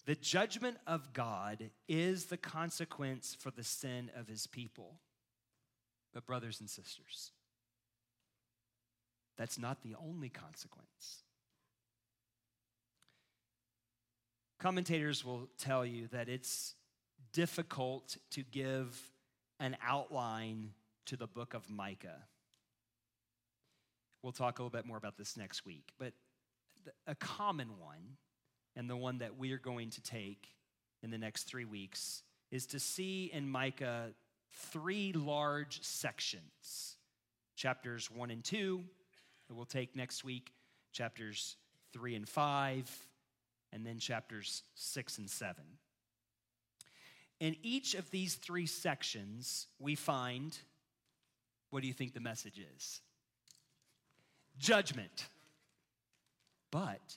The 0.06 0.14
judgment 0.14 0.76
of 0.86 1.12
God 1.12 1.70
is 1.88 2.26
the 2.26 2.36
consequence 2.36 3.36
for 3.38 3.50
the 3.50 3.64
sin 3.64 4.12
of 4.16 4.28
his 4.28 4.46
people. 4.46 5.00
But, 6.16 6.24
brothers 6.24 6.60
and 6.60 6.70
sisters, 6.70 7.30
that's 9.36 9.58
not 9.58 9.82
the 9.82 9.96
only 10.02 10.30
consequence. 10.30 11.24
Commentators 14.58 15.26
will 15.26 15.50
tell 15.58 15.84
you 15.84 16.06
that 16.12 16.30
it's 16.30 16.74
difficult 17.34 18.16
to 18.30 18.42
give 18.42 18.98
an 19.60 19.76
outline 19.86 20.70
to 21.04 21.18
the 21.18 21.26
book 21.26 21.52
of 21.52 21.68
Micah. 21.68 22.22
We'll 24.22 24.32
talk 24.32 24.58
a 24.58 24.62
little 24.62 24.70
bit 24.70 24.86
more 24.86 24.96
about 24.96 25.18
this 25.18 25.36
next 25.36 25.66
week, 25.66 25.92
but 25.98 26.14
a 27.06 27.14
common 27.14 27.78
one, 27.78 28.16
and 28.74 28.88
the 28.88 28.96
one 28.96 29.18
that 29.18 29.36
we 29.36 29.52
are 29.52 29.58
going 29.58 29.90
to 29.90 30.02
take 30.02 30.48
in 31.02 31.10
the 31.10 31.18
next 31.18 31.42
three 31.42 31.66
weeks, 31.66 32.22
is 32.50 32.64
to 32.68 32.80
see 32.80 33.30
in 33.34 33.46
Micah 33.46 34.12
three 34.56 35.12
large 35.12 35.82
sections 35.82 36.96
chapters 37.56 38.10
one 38.10 38.30
and 38.30 38.44
two, 38.44 38.84
that 39.48 39.54
we'll 39.54 39.64
take 39.64 39.96
next 39.96 40.22
week, 40.22 40.52
chapters 40.92 41.56
three 41.92 42.14
and 42.14 42.28
five, 42.28 42.90
and 43.72 43.84
then 43.84 43.98
chapters 43.98 44.62
six 44.74 45.18
and 45.18 45.28
seven. 45.28 45.64
In 47.40 47.56
each 47.62 47.94
of 47.94 48.10
these 48.10 48.34
three 48.34 48.66
sections, 48.66 49.66
we 49.78 49.94
find 49.94 50.56
what 51.70 51.82
do 51.82 51.88
you 51.88 51.94
think 51.94 52.14
the 52.14 52.20
message 52.20 52.60
is? 52.76 53.00
Judgment. 54.58 55.26
But 56.70 57.16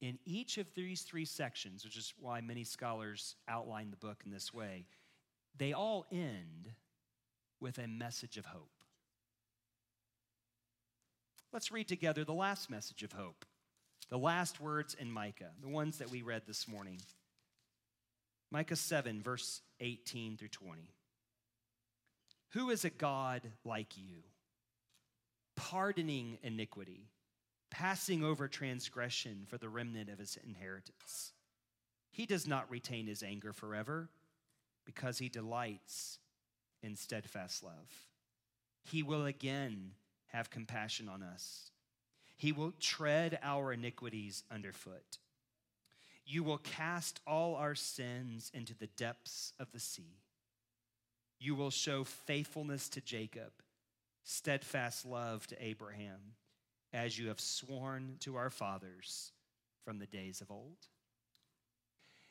in 0.00 0.18
each 0.24 0.58
of 0.58 0.72
these 0.74 1.02
three 1.02 1.24
sections, 1.24 1.84
which 1.84 1.96
is 1.96 2.14
why 2.18 2.40
many 2.40 2.64
scholars 2.64 3.36
outline 3.48 3.90
the 3.90 3.96
book 3.96 4.22
in 4.24 4.30
this 4.30 4.54
way, 4.54 4.86
they 5.56 5.72
all 5.72 6.06
end 6.10 6.72
with 7.60 7.78
a 7.78 7.86
message 7.86 8.36
of 8.36 8.46
hope. 8.46 8.70
Let's 11.52 11.72
read 11.72 11.88
together 11.88 12.24
the 12.24 12.32
last 12.32 12.70
message 12.70 13.02
of 13.02 13.12
hope, 13.12 13.44
the 14.08 14.18
last 14.18 14.60
words 14.60 14.94
in 14.94 15.10
Micah, 15.10 15.50
the 15.60 15.68
ones 15.68 15.98
that 15.98 16.10
we 16.10 16.22
read 16.22 16.42
this 16.46 16.68
morning. 16.68 17.00
Micah 18.52 18.76
7, 18.76 19.22
verse 19.22 19.60
18 19.80 20.36
through 20.36 20.48
20. 20.48 20.82
Who 22.50 22.70
is 22.70 22.84
a 22.84 22.90
God 22.90 23.42
like 23.64 23.96
you, 23.96 24.22
pardoning 25.56 26.38
iniquity, 26.42 27.10
passing 27.70 28.24
over 28.24 28.48
transgression 28.48 29.44
for 29.48 29.58
the 29.58 29.68
remnant 29.68 30.08
of 30.08 30.18
his 30.18 30.38
inheritance? 30.44 31.32
He 32.10 32.26
does 32.26 32.46
not 32.46 32.70
retain 32.70 33.06
his 33.06 33.22
anger 33.22 33.52
forever 33.52 34.08
because 34.84 35.18
he 35.18 35.28
delights 35.28 36.18
in 36.82 36.96
steadfast 36.96 37.62
love. 37.62 38.08
He 38.82 39.02
will 39.02 39.26
again 39.26 39.92
have 40.28 40.50
compassion 40.50 41.08
on 41.08 41.22
us. 41.22 41.70
He 42.36 42.52
will 42.52 42.72
tread 42.80 43.38
our 43.42 43.72
iniquities 43.72 44.44
underfoot. 44.50 45.18
You 46.24 46.42
will 46.42 46.58
cast 46.58 47.20
all 47.26 47.56
our 47.56 47.74
sins 47.74 48.50
into 48.54 48.74
the 48.74 48.86
depths 48.86 49.52
of 49.58 49.72
the 49.72 49.80
sea. 49.80 50.20
You 51.38 51.54
will 51.54 51.70
show 51.70 52.04
faithfulness 52.04 52.88
to 52.90 53.00
Jacob, 53.00 53.52
steadfast 54.22 55.04
love 55.04 55.46
to 55.48 55.64
Abraham, 55.64 56.34
as 56.92 57.18
you 57.18 57.28
have 57.28 57.40
sworn 57.40 58.16
to 58.20 58.36
our 58.36 58.50
fathers 58.50 59.32
from 59.84 59.98
the 59.98 60.06
days 60.06 60.40
of 60.40 60.50
old. 60.50 60.86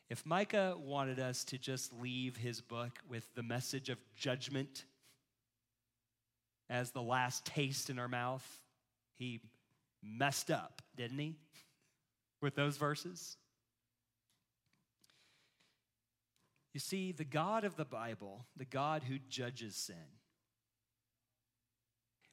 If 0.10 0.26
Micah 0.26 0.76
wanted 0.78 1.20
us 1.20 1.43
to 1.45 1.57
just 1.57 1.93
leave 2.01 2.36
his 2.36 2.62
book 2.62 2.99
with 3.07 3.34
the 3.36 3.43
message 3.43 3.89
of 3.89 3.99
judgment 4.16 4.86
as 6.68 6.91
the 6.91 7.01
last 7.01 7.45
taste 7.45 7.89
in 7.89 7.99
our 7.99 8.07
mouth, 8.07 8.45
he 9.18 9.39
messed 10.01 10.49
up, 10.49 10.82
didn't 10.95 11.20
he? 11.20 11.36
With 12.41 12.55
those 12.55 12.78
verses. 12.78 13.38
You 16.74 16.80
see, 16.80 17.12
the 17.12 17.26
God 17.26 17.64
of 17.64 17.76
the 17.76 17.86
Bible, 17.86 18.45
the 18.55 18.66
God 18.66 19.03
who 19.03 19.18
judges 19.30 19.76
sin, 19.76 19.95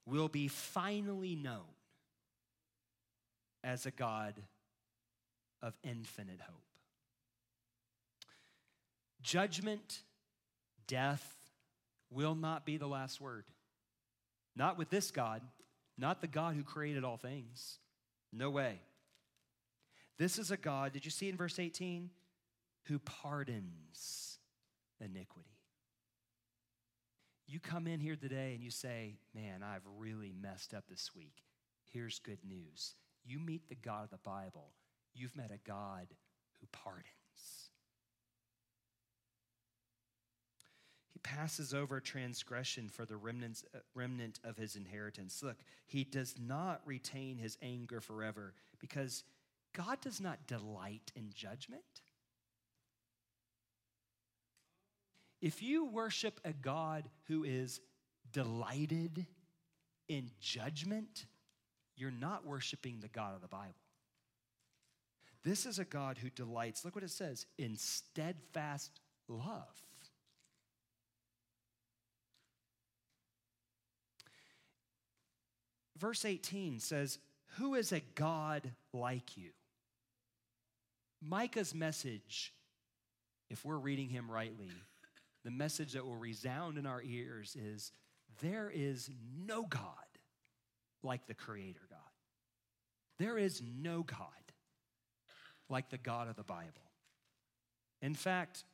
will 0.07 0.29
be 0.29 0.49
finally 0.49 1.35
known 1.35 1.65
as 3.65 3.85
a 3.85 3.91
God 3.91 4.35
of 5.61 5.75
infinite 5.83 6.41
hope. 6.41 6.63
Judgment, 9.27 10.03
death 10.87 11.35
will 12.13 12.37
not 12.37 12.65
be 12.65 12.77
the 12.77 12.87
last 12.87 13.21
word. 13.21 13.45
Not 14.55 14.79
with 14.79 14.89
this 14.89 15.11
God, 15.11 15.43
not 15.99 16.21
the 16.21 16.29
God 16.29 16.55
who 16.55 16.63
created 16.63 17.03
all 17.03 17.17
things. 17.17 17.81
No 18.33 18.51
way. 18.51 18.79
This 20.17 20.39
is 20.39 20.53
a 20.53 20.57
God, 20.57 20.93
did 20.93 21.05
you 21.05 21.11
see 21.11 21.29
in 21.29 21.37
verse 21.37 21.59
18? 21.59 22.09
Who 22.85 23.01
pardons 23.01 24.39
iniquity. 25.01 25.51
You 27.49 27.59
come 27.59 27.89
in 27.89 27.99
here 27.99 28.15
today 28.15 28.53
and 28.55 28.63
you 28.63 28.71
say, 28.71 29.17
Man, 29.35 29.65
I've 29.65 29.83
really 29.99 30.33
messed 30.41 30.73
up 30.73 30.85
this 30.89 31.11
week. 31.17 31.43
Here's 31.93 32.21
good 32.21 32.45
news. 32.47 32.95
You 33.25 33.41
meet 33.41 33.69
the 33.69 33.75
God 33.75 34.05
of 34.05 34.11
the 34.11 34.19
Bible, 34.19 34.71
you've 35.15 35.37
met 35.37 35.51
a 35.51 35.69
God 35.69 36.07
who 36.61 36.69
pardons. 36.71 37.07
He 41.16 41.16
passes 41.27 41.75
over 41.75 41.99
transgression 41.99 42.89
for 42.89 43.05
the 43.05 43.17
remnants, 43.17 43.65
uh, 43.75 43.79
remnant 43.95 44.39
of 44.45 44.57
his 44.57 44.77
inheritance. 44.77 45.43
Look, 45.43 45.57
he 45.89 46.05
does 46.05 46.37
not 46.39 46.83
retain 46.85 47.37
his 47.37 47.59
anger 47.61 48.01
forever 48.01 48.55
because 48.79 49.25
God 49.75 50.01
does 50.01 50.21
not 50.21 50.47
delight 50.47 51.11
in 51.17 51.31
judgment. 51.35 51.83
If 55.43 55.63
you 55.63 55.87
worship 55.87 56.41
a 56.45 56.53
God 56.53 57.09
who 57.27 57.43
is 57.43 57.81
delighted 58.33 59.27
in 60.09 60.31
judgment, 60.41 61.27
you're 61.97 62.13
not 62.13 62.47
worshiping 62.47 63.01
the 63.01 63.09
God 63.09 63.35
of 63.35 63.43
the 63.43 63.49
Bible. 63.49 63.75
This 65.43 65.67
is 65.67 65.81
a 65.81 65.85
God 65.85 66.19
who 66.19 66.31
delights, 66.31 66.85
look 66.85 66.95
what 66.95 67.05
it 67.05 67.11
says, 67.11 67.47
in 67.59 67.77
steadfast 67.77 69.01
love. 69.29 69.83
Verse 75.99 76.25
18 76.25 76.81
says, 76.81 77.19
Who 77.59 77.75
is 77.75 77.93
a 77.93 78.01
God 78.15 78.71
like 78.93 79.37
you? 79.37 79.51
Micah's 81.23 81.75
message, 81.75 82.53
if 83.51 83.65
we're 83.65 83.79
reading 83.79 84.09
him 84.09 84.31
rightly, 84.31 84.71
the 85.45 85.51
message 85.51 85.93
that 85.93 86.05
will 86.05 86.17
resound 86.17 86.79
in 86.79 86.87
our 86.87 87.03
ears 87.03 87.57
is 87.57 87.93
there 88.43 88.71
is 88.73 89.11
no 89.45 89.63
God 89.63 89.83
like 91.03 91.27
the 91.27 91.35
Creator 91.35 91.81
God. 91.89 91.99
There 93.19 93.39
is 93.39 93.63
no 93.63 94.03
God 94.03 94.19
like 95.69 95.89
the 95.91 95.99
God 95.99 96.29
of 96.29 96.37
the 96.37 96.43
Bible. 96.43 96.91
In 98.03 98.15
fact, 98.15 98.65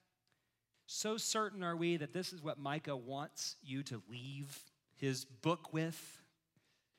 so 0.86 1.16
certain 1.16 1.62
are 1.62 1.76
we 1.76 1.96
that 1.96 2.12
this 2.12 2.32
is 2.32 2.42
what 2.42 2.58
Micah 2.58 2.96
wants 2.96 3.56
you 3.62 3.82
to 3.84 4.02
leave 4.10 4.58
his 4.96 5.24
book 5.24 5.72
with 5.72 6.21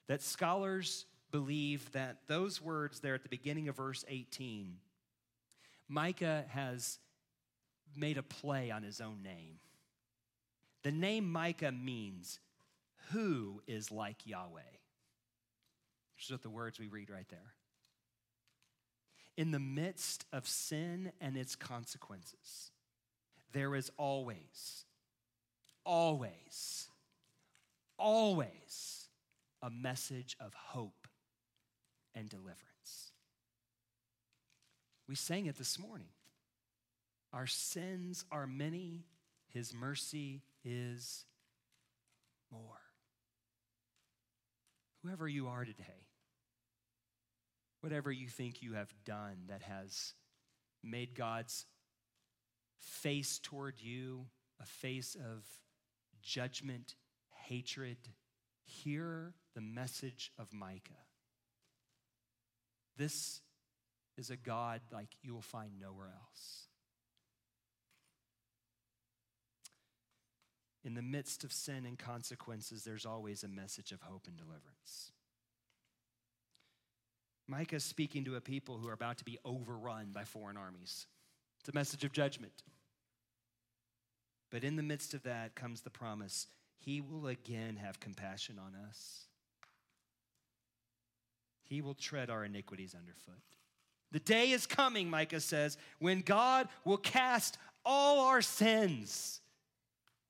that 0.08 0.22
scholars 0.22 1.06
believe 1.32 1.92
that 1.94 2.18
those 2.28 2.62
words 2.62 3.00
there 3.00 3.16
at 3.16 3.24
the 3.24 3.30
beginning 3.30 3.68
of 3.68 3.78
verse 3.78 4.06
18, 4.08 4.78
Micah 5.88 6.46
has 6.50 7.00
made 7.96 8.18
a 8.18 8.24
play 8.24 8.72
on 8.72 8.84
his 8.84 9.02
own 9.02 9.22
name. 9.24 9.60
The 10.84 10.92
name 10.92 11.32
Micah 11.32 11.72
means 11.72 12.40
who 13.12 13.62
is 13.68 13.92
like 13.92 14.26
Yahweh. 14.26 14.62
Which 16.16 16.26
is 16.26 16.32
what 16.32 16.44
the 16.44 16.50
words 16.50 16.80
we 16.80 16.88
read 16.88 17.10
right 17.10 17.28
there. 17.30 17.54
In 19.36 19.52
the 19.52 19.60
midst 19.60 20.26
of 20.32 20.48
sin 20.48 21.12
and 21.20 21.36
its 21.36 21.56
consequences, 21.56 22.72
there 23.52 23.76
is 23.76 23.92
always, 23.98 24.86
always, 25.86 26.88
always 27.98 29.03
a 29.64 29.70
message 29.70 30.36
of 30.42 30.54
hope 30.54 31.08
and 32.14 32.30
deliverance. 32.30 33.14
We 35.08 35.16
sang 35.16 35.46
it 35.46 35.58
this 35.58 35.80
morning. 35.80 36.10
Our 37.32 37.48
sins 37.48 38.26
are 38.30 38.46
many, 38.46 39.06
His 39.48 39.74
mercy 39.74 40.44
is 40.66 41.26
more. 42.52 42.82
Whoever 45.02 45.28
you 45.28 45.48
are 45.48 45.64
today, 45.64 46.08
whatever 47.80 48.12
you 48.12 48.28
think 48.28 48.62
you 48.62 48.74
have 48.74 48.94
done 49.06 49.46
that 49.48 49.62
has 49.64 50.14
made 50.84 51.16
God's 51.16 51.66
face 52.80 53.40
toward 53.42 53.76
you 53.80 54.26
a 54.62 54.66
face 54.66 55.16
of 55.16 55.46
judgment, 56.22 56.96
hatred, 57.48 57.98
hear 58.74 59.34
the 59.56 59.62
message 59.62 60.32
of 60.38 60.54
Micah. 60.54 60.92
This 62.98 63.42
is 64.18 64.30
a 64.30 64.38
God 64.38 64.82
like 64.92 65.10
you 65.22 65.34
will 65.34 65.42
find 65.42 65.80
nowhere 65.80 66.12
else. 66.14 66.68
In 70.84 70.96
the 70.96 71.02
midst 71.02 71.44
of 71.44 71.54
sin 71.54 71.86
and 71.86 71.98
consequences, 71.98 72.84
there's 72.84 73.06
always 73.06 73.44
a 73.44 73.48
message 73.48 73.92
of 73.92 74.02
hope 74.02 74.28
and 74.28 74.36
deliverance. 74.36 75.12
Micah 77.48 77.78
is 77.78 77.84
speaking 77.84 78.26
to 78.26 78.36
a 78.36 78.42
people 78.42 78.78
who 78.78 78.88
are 78.88 78.94
about 78.94 79.18
to 79.20 79.26
be 79.26 79.38
overrun 79.46 80.12
by 80.14 80.24
foreign 80.24 80.58
armies. 80.58 81.08
It's 81.60 81.70
a 81.70 81.74
message 81.74 82.04
of 82.04 82.12
judgment. 82.12 82.64
But 84.52 84.64
in 84.64 84.76
the 84.76 84.84
midst 84.84 85.14
of 85.14 85.24
that 85.24 85.56
comes 85.56 85.82
the 85.82 85.90
promise 85.90 86.48
He 86.84 87.00
will 87.00 87.28
again 87.28 87.78
have 87.78 88.02
compassion 88.02 88.60
on 88.60 88.74
us. 88.90 89.28
He 91.64 91.82
will 91.82 91.94
tread 91.94 92.30
our 92.30 92.44
iniquities 92.44 92.94
underfoot. 92.94 93.42
The 94.12 94.20
day 94.20 94.52
is 94.52 94.66
coming, 94.66 95.10
Micah 95.10 95.40
says, 95.40 95.78
when 96.00 96.20
God 96.20 96.68
will 96.84 96.98
cast 96.98 97.58
all 97.86 98.28
our 98.28 98.42
sins 98.42 99.40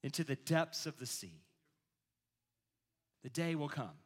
into 0.04 0.24
the 0.24 0.36
depths 0.36 0.86
of 0.86 0.97
the 0.99 1.08
sea. 1.08 1.41
The 3.24 3.30
day 3.30 3.56
will 3.56 3.70
come. 3.70 3.97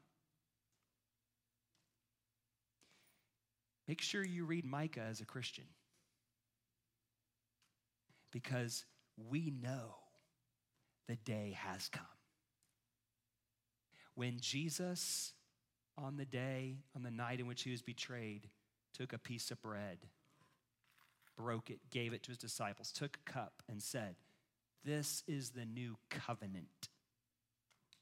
Make 3.90 4.02
sure 4.02 4.24
you 4.24 4.46
read 4.46 4.64
Micah 4.64 5.02
as 5.02 5.20
a 5.20 5.26
Christian 5.26 5.66
because 8.32 8.86
we 9.30 9.52
know 9.62 9.96
the 11.08 11.18
day 11.18 11.58
has 11.58 11.90
come. 11.90 12.06
When 14.18 14.40
Jesus, 14.40 15.34
on 15.96 16.18
the 16.18 16.26
day, 16.26 16.78
on 16.96 17.04
the 17.04 17.12
night 17.12 17.40
in 17.40 17.46
which 17.46 17.62
he 17.62 17.70
was 17.70 17.84
betrayed, 17.84 18.50
took 18.92 19.14
a 19.14 19.20
piece 19.20 19.52
of 19.52 19.62
bread, 19.62 20.00
broke 21.38 21.70
it, 21.70 21.78
gave 21.92 22.14
it 22.14 22.24
to 22.24 22.30
his 22.30 22.40
disciples, 22.40 22.92
took 22.92 23.16
a 23.16 23.32
cup, 23.32 23.62
and 23.70 23.80
said, 23.80 24.16
This 24.84 25.22
is 25.28 25.52
the 25.52 25.66
new 25.66 25.98
covenant 26.10 26.90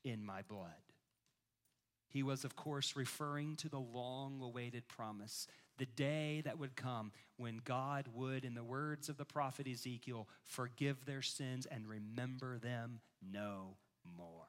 in 0.06 0.26
my 0.26 0.42
blood. 0.42 0.70
He 2.08 2.24
was, 2.24 2.46
of 2.46 2.56
course, 2.56 2.96
referring 2.96 3.58
to 3.58 3.68
the 3.68 3.78
long 3.78 4.40
awaited 4.42 4.88
promise, 4.88 5.48
the 5.78 5.86
day 5.86 6.40
that 6.46 6.58
would 6.58 6.78
come 6.78 7.12
when 7.36 7.60
God 7.66 8.08
would, 8.14 8.46
in 8.46 8.54
the 8.54 8.64
words 8.64 9.10
of 9.10 9.18
the 9.18 9.26
prophet 9.26 9.68
Ezekiel, 9.68 10.30
forgive 10.46 11.06
their 11.06 11.22
sins 11.22 11.66
and 11.66 11.90
remember 11.90 12.58
them 12.58 13.02
no 13.22 13.76
more. 14.18 14.48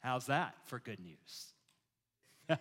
How's 0.00 0.26
that 0.26 0.54
for 0.64 0.78
good 0.78 1.00
news? 1.00 1.46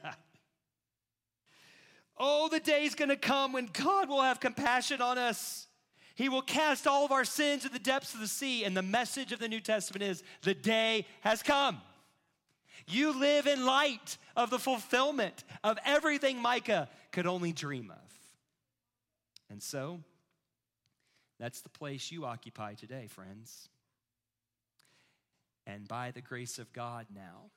oh, 2.17 2.49
the 2.49 2.59
day's 2.59 2.95
gonna 2.95 3.15
come 3.15 3.53
when 3.53 3.69
God 3.71 4.09
will 4.09 4.21
have 4.21 4.39
compassion 4.39 5.01
on 5.01 5.17
us. 5.17 5.67
He 6.15 6.27
will 6.27 6.41
cast 6.41 6.85
all 6.85 7.05
of 7.05 7.13
our 7.13 7.23
sins 7.23 7.65
in 7.65 7.71
the 7.71 7.79
depths 7.79 8.13
of 8.13 8.19
the 8.19 8.27
sea. 8.27 8.65
And 8.65 8.75
the 8.75 8.81
message 8.81 9.31
of 9.31 9.39
the 9.39 9.47
New 9.47 9.61
Testament 9.61 10.03
is 10.03 10.21
the 10.41 10.53
day 10.53 11.05
has 11.21 11.41
come. 11.41 11.79
You 12.87 13.17
live 13.17 13.47
in 13.47 13.65
light 13.65 14.17
of 14.35 14.49
the 14.49 14.59
fulfillment 14.59 15.45
of 15.63 15.77
everything 15.85 16.41
Micah 16.41 16.89
could 17.11 17.25
only 17.25 17.53
dream 17.53 17.89
of. 17.89 18.13
And 19.49 19.63
so, 19.63 20.01
that's 21.39 21.61
the 21.61 21.69
place 21.69 22.11
you 22.11 22.25
occupy 22.25 22.73
today, 22.73 23.07
friends. 23.07 23.69
And 25.69 25.87
by 25.87 26.09
the 26.09 26.21
grace 26.21 26.57
of 26.57 26.73
God 26.73 27.05
now, 27.13 27.51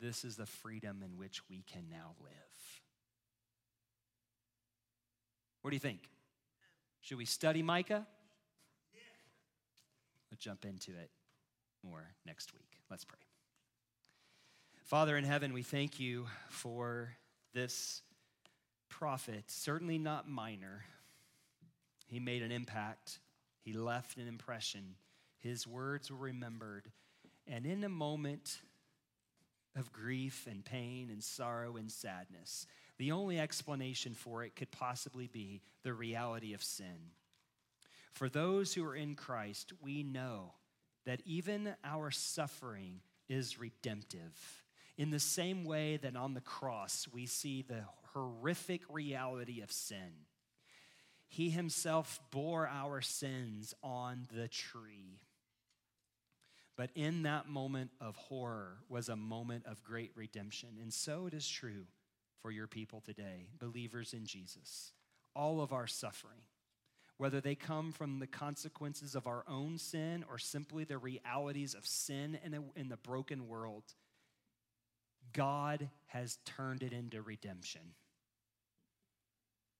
this 0.00 0.24
is 0.24 0.36
the 0.36 0.46
freedom 0.46 1.02
in 1.04 1.16
which 1.16 1.48
we 1.48 1.62
can 1.72 1.84
now 1.88 2.16
live. 2.20 2.32
What 5.60 5.70
do 5.70 5.76
you 5.76 5.80
think? 5.80 6.08
Should 7.00 7.18
we 7.18 7.24
study 7.24 7.62
Micah? 7.62 8.04
We'll 10.30 10.38
jump 10.38 10.64
into 10.64 10.90
it 10.90 11.10
more 11.84 12.08
next 12.26 12.52
week. 12.54 12.78
Let's 12.90 13.04
pray. 13.04 13.20
Father 14.84 15.16
in 15.16 15.24
heaven, 15.24 15.52
we 15.52 15.62
thank 15.62 16.00
you 16.00 16.26
for 16.48 17.12
this 17.54 18.02
prophet, 18.88 19.44
certainly 19.46 19.98
not 19.98 20.28
minor. 20.28 20.84
He 22.08 22.18
made 22.18 22.42
an 22.42 22.50
impact, 22.50 23.20
he 23.60 23.72
left 23.74 24.16
an 24.16 24.26
impression. 24.26 24.96
His 25.38 25.66
words 25.66 26.10
were 26.10 26.16
remembered. 26.16 26.90
And 27.46 27.66
in 27.66 27.84
a 27.84 27.88
moment 27.88 28.60
of 29.76 29.92
grief 29.92 30.46
and 30.50 30.64
pain 30.64 31.10
and 31.10 31.22
sorrow 31.22 31.76
and 31.76 31.90
sadness, 31.90 32.66
the 32.98 33.12
only 33.12 33.38
explanation 33.38 34.14
for 34.14 34.44
it 34.44 34.54
could 34.54 34.70
possibly 34.70 35.26
be 35.26 35.62
the 35.82 35.92
reality 35.92 36.54
of 36.54 36.62
sin. 36.62 37.10
For 38.12 38.28
those 38.28 38.74
who 38.74 38.84
are 38.84 38.94
in 38.94 39.14
Christ, 39.14 39.72
we 39.82 40.02
know 40.02 40.52
that 41.06 41.22
even 41.24 41.74
our 41.82 42.10
suffering 42.10 43.00
is 43.28 43.58
redemptive 43.58 44.62
in 44.98 45.10
the 45.10 45.18
same 45.18 45.64
way 45.64 45.96
that 45.96 46.16
on 46.16 46.34
the 46.34 46.40
cross 46.40 47.08
we 47.12 47.26
see 47.26 47.62
the 47.62 47.84
horrific 48.12 48.82
reality 48.90 49.62
of 49.62 49.72
sin. 49.72 50.26
He 51.28 51.48
himself 51.48 52.20
bore 52.30 52.68
our 52.68 53.00
sins 53.00 53.74
on 53.82 54.28
the 54.34 54.48
tree. 54.48 55.22
But 56.82 56.90
in 56.96 57.22
that 57.22 57.48
moment 57.48 57.92
of 58.00 58.16
horror 58.16 58.78
was 58.88 59.08
a 59.08 59.14
moment 59.14 59.66
of 59.66 59.84
great 59.84 60.10
redemption. 60.16 60.70
And 60.82 60.92
so 60.92 61.28
it 61.28 61.32
is 61.32 61.48
true 61.48 61.84
for 62.40 62.50
your 62.50 62.66
people 62.66 63.00
today, 63.00 63.50
believers 63.60 64.12
in 64.12 64.26
Jesus. 64.26 64.90
All 65.36 65.60
of 65.60 65.72
our 65.72 65.86
suffering, 65.86 66.40
whether 67.18 67.40
they 67.40 67.54
come 67.54 67.92
from 67.92 68.18
the 68.18 68.26
consequences 68.26 69.14
of 69.14 69.28
our 69.28 69.44
own 69.46 69.78
sin 69.78 70.24
or 70.28 70.38
simply 70.38 70.82
the 70.82 70.98
realities 70.98 71.74
of 71.74 71.86
sin 71.86 72.36
in, 72.44 72.88
the 72.88 72.96
broken 72.96 73.46
world, 73.46 73.84
God 75.32 75.88
has 76.06 76.38
turned 76.44 76.82
it 76.82 76.92
into 76.92 77.22
redemption. 77.22 77.92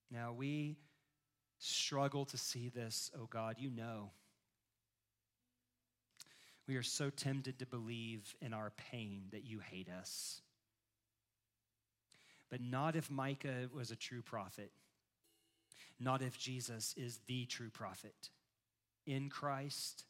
Now, 0.08 0.32
we 0.32 0.76
struggle 1.58 2.26
to 2.26 2.38
see 2.38 2.68
this, 2.68 3.10
oh 3.20 3.26
God, 3.28 3.56
you 3.58 3.70
know. 3.70 4.12
We 6.72 6.78
are 6.78 6.82
so 6.82 7.10
tempted 7.10 7.58
to 7.58 7.66
believe 7.66 8.34
in 8.40 8.54
our 8.54 8.72
pain 8.90 9.24
that 9.30 9.44
you 9.44 9.58
hate 9.58 9.90
us. 9.90 10.40
But 12.48 12.62
not 12.62 12.96
if 12.96 13.10
Micah 13.10 13.68
was 13.74 13.90
a 13.90 13.94
true 13.94 14.22
prophet, 14.22 14.72
not 16.00 16.22
if 16.22 16.38
Jesus 16.38 16.94
is 16.96 17.20
the 17.26 17.44
true 17.44 17.68
prophet. 17.68 18.30
In 19.04 19.28
Christ, 19.28 20.06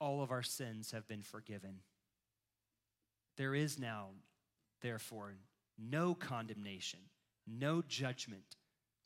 all 0.00 0.22
of 0.22 0.30
our 0.30 0.44
sins 0.44 0.92
have 0.92 1.08
been 1.08 1.22
forgiven. 1.22 1.80
There 3.36 3.56
is 3.56 3.80
now, 3.80 4.10
therefore, 4.82 5.34
no 5.76 6.14
condemnation, 6.14 7.00
no 7.44 7.82
judgment 7.82 8.54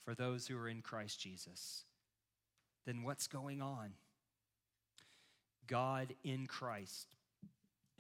for 0.05 0.15
those 0.15 0.47
who 0.47 0.59
are 0.59 0.69
in 0.69 0.83
Christ 0.83 1.19
Jesus. 1.19 1.85
Then 2.85 3.03
what's 3.03 3.27
going 3.27 3.63
on? 3.63 3.95
God 5.71 6.15
in 6.25 6.47
Christ 6.49 7.15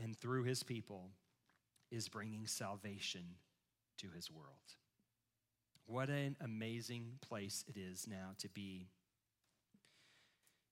and 0.02 0.16
through 0.16 0.42
his 0.42 0.64
people 0.64 1.10
is 1.90 2.08
bringing 2.08 2.46
salvation 2.46 3.22
to 3.98 4.08
his 4.14 4.30
world. 4.30 4.48
What 5.86 6.08
an 6.08 6.36
amazing 6.40 7.12
place 7.20 7.64
it 7.68 7.76
is 7.78 8.08
now 8.08 8.30
to 8.38 8.48
be 8.48 8.88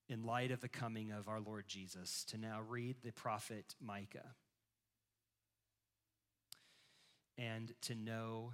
in 0.09 0.23
light 0.23 0.51
of 0.51 0.59
the 0.59 0.67
coming 0.67 1.11
of 1.11 1.29
our 1.29 1.39
Lord 1.39 1.65
Jesus, 1.67 2.25
to 2.25 2.37
now 2.37 2.59
read 2.67 2.97
the 3.03 3.13
prophet 3.13 3.75
Micah 3.79 4.35
and 7.37 7.73
to 7.83 7.95
know 7.95 8.53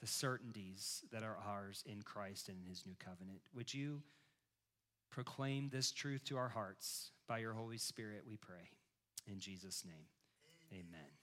the 0.00 0.06
certainties 0.06 1.04
that 1.12 1.22
are 1.22 1.36
ours 1.46 1.84
in 1.86 2.02
Christ 2.02 2.48
and 2.48 2.58
in 2.62 2.68
his 2.68 2.84
new 2.84 2.96
covenant. 2.98 3.42
Would 3.54 3.72
you 3.72 4.02
proclaim 5.12 5.68
this 5.68 5.92
truth 5.92 6.24
to 6.24 6.36
our 6.36 6.48
hearts 6.48 7.10
by 7.28 7.38
your 7.38 7.52
Holy 7.52 7.78
Spirit, 7.78 8.22
we 8.26 8.36
pray. 8.36 8.70
In 9.30 9.38
Jesus' 9.38 9.84
name, 9.84 10.06
amen. 10.72 11.21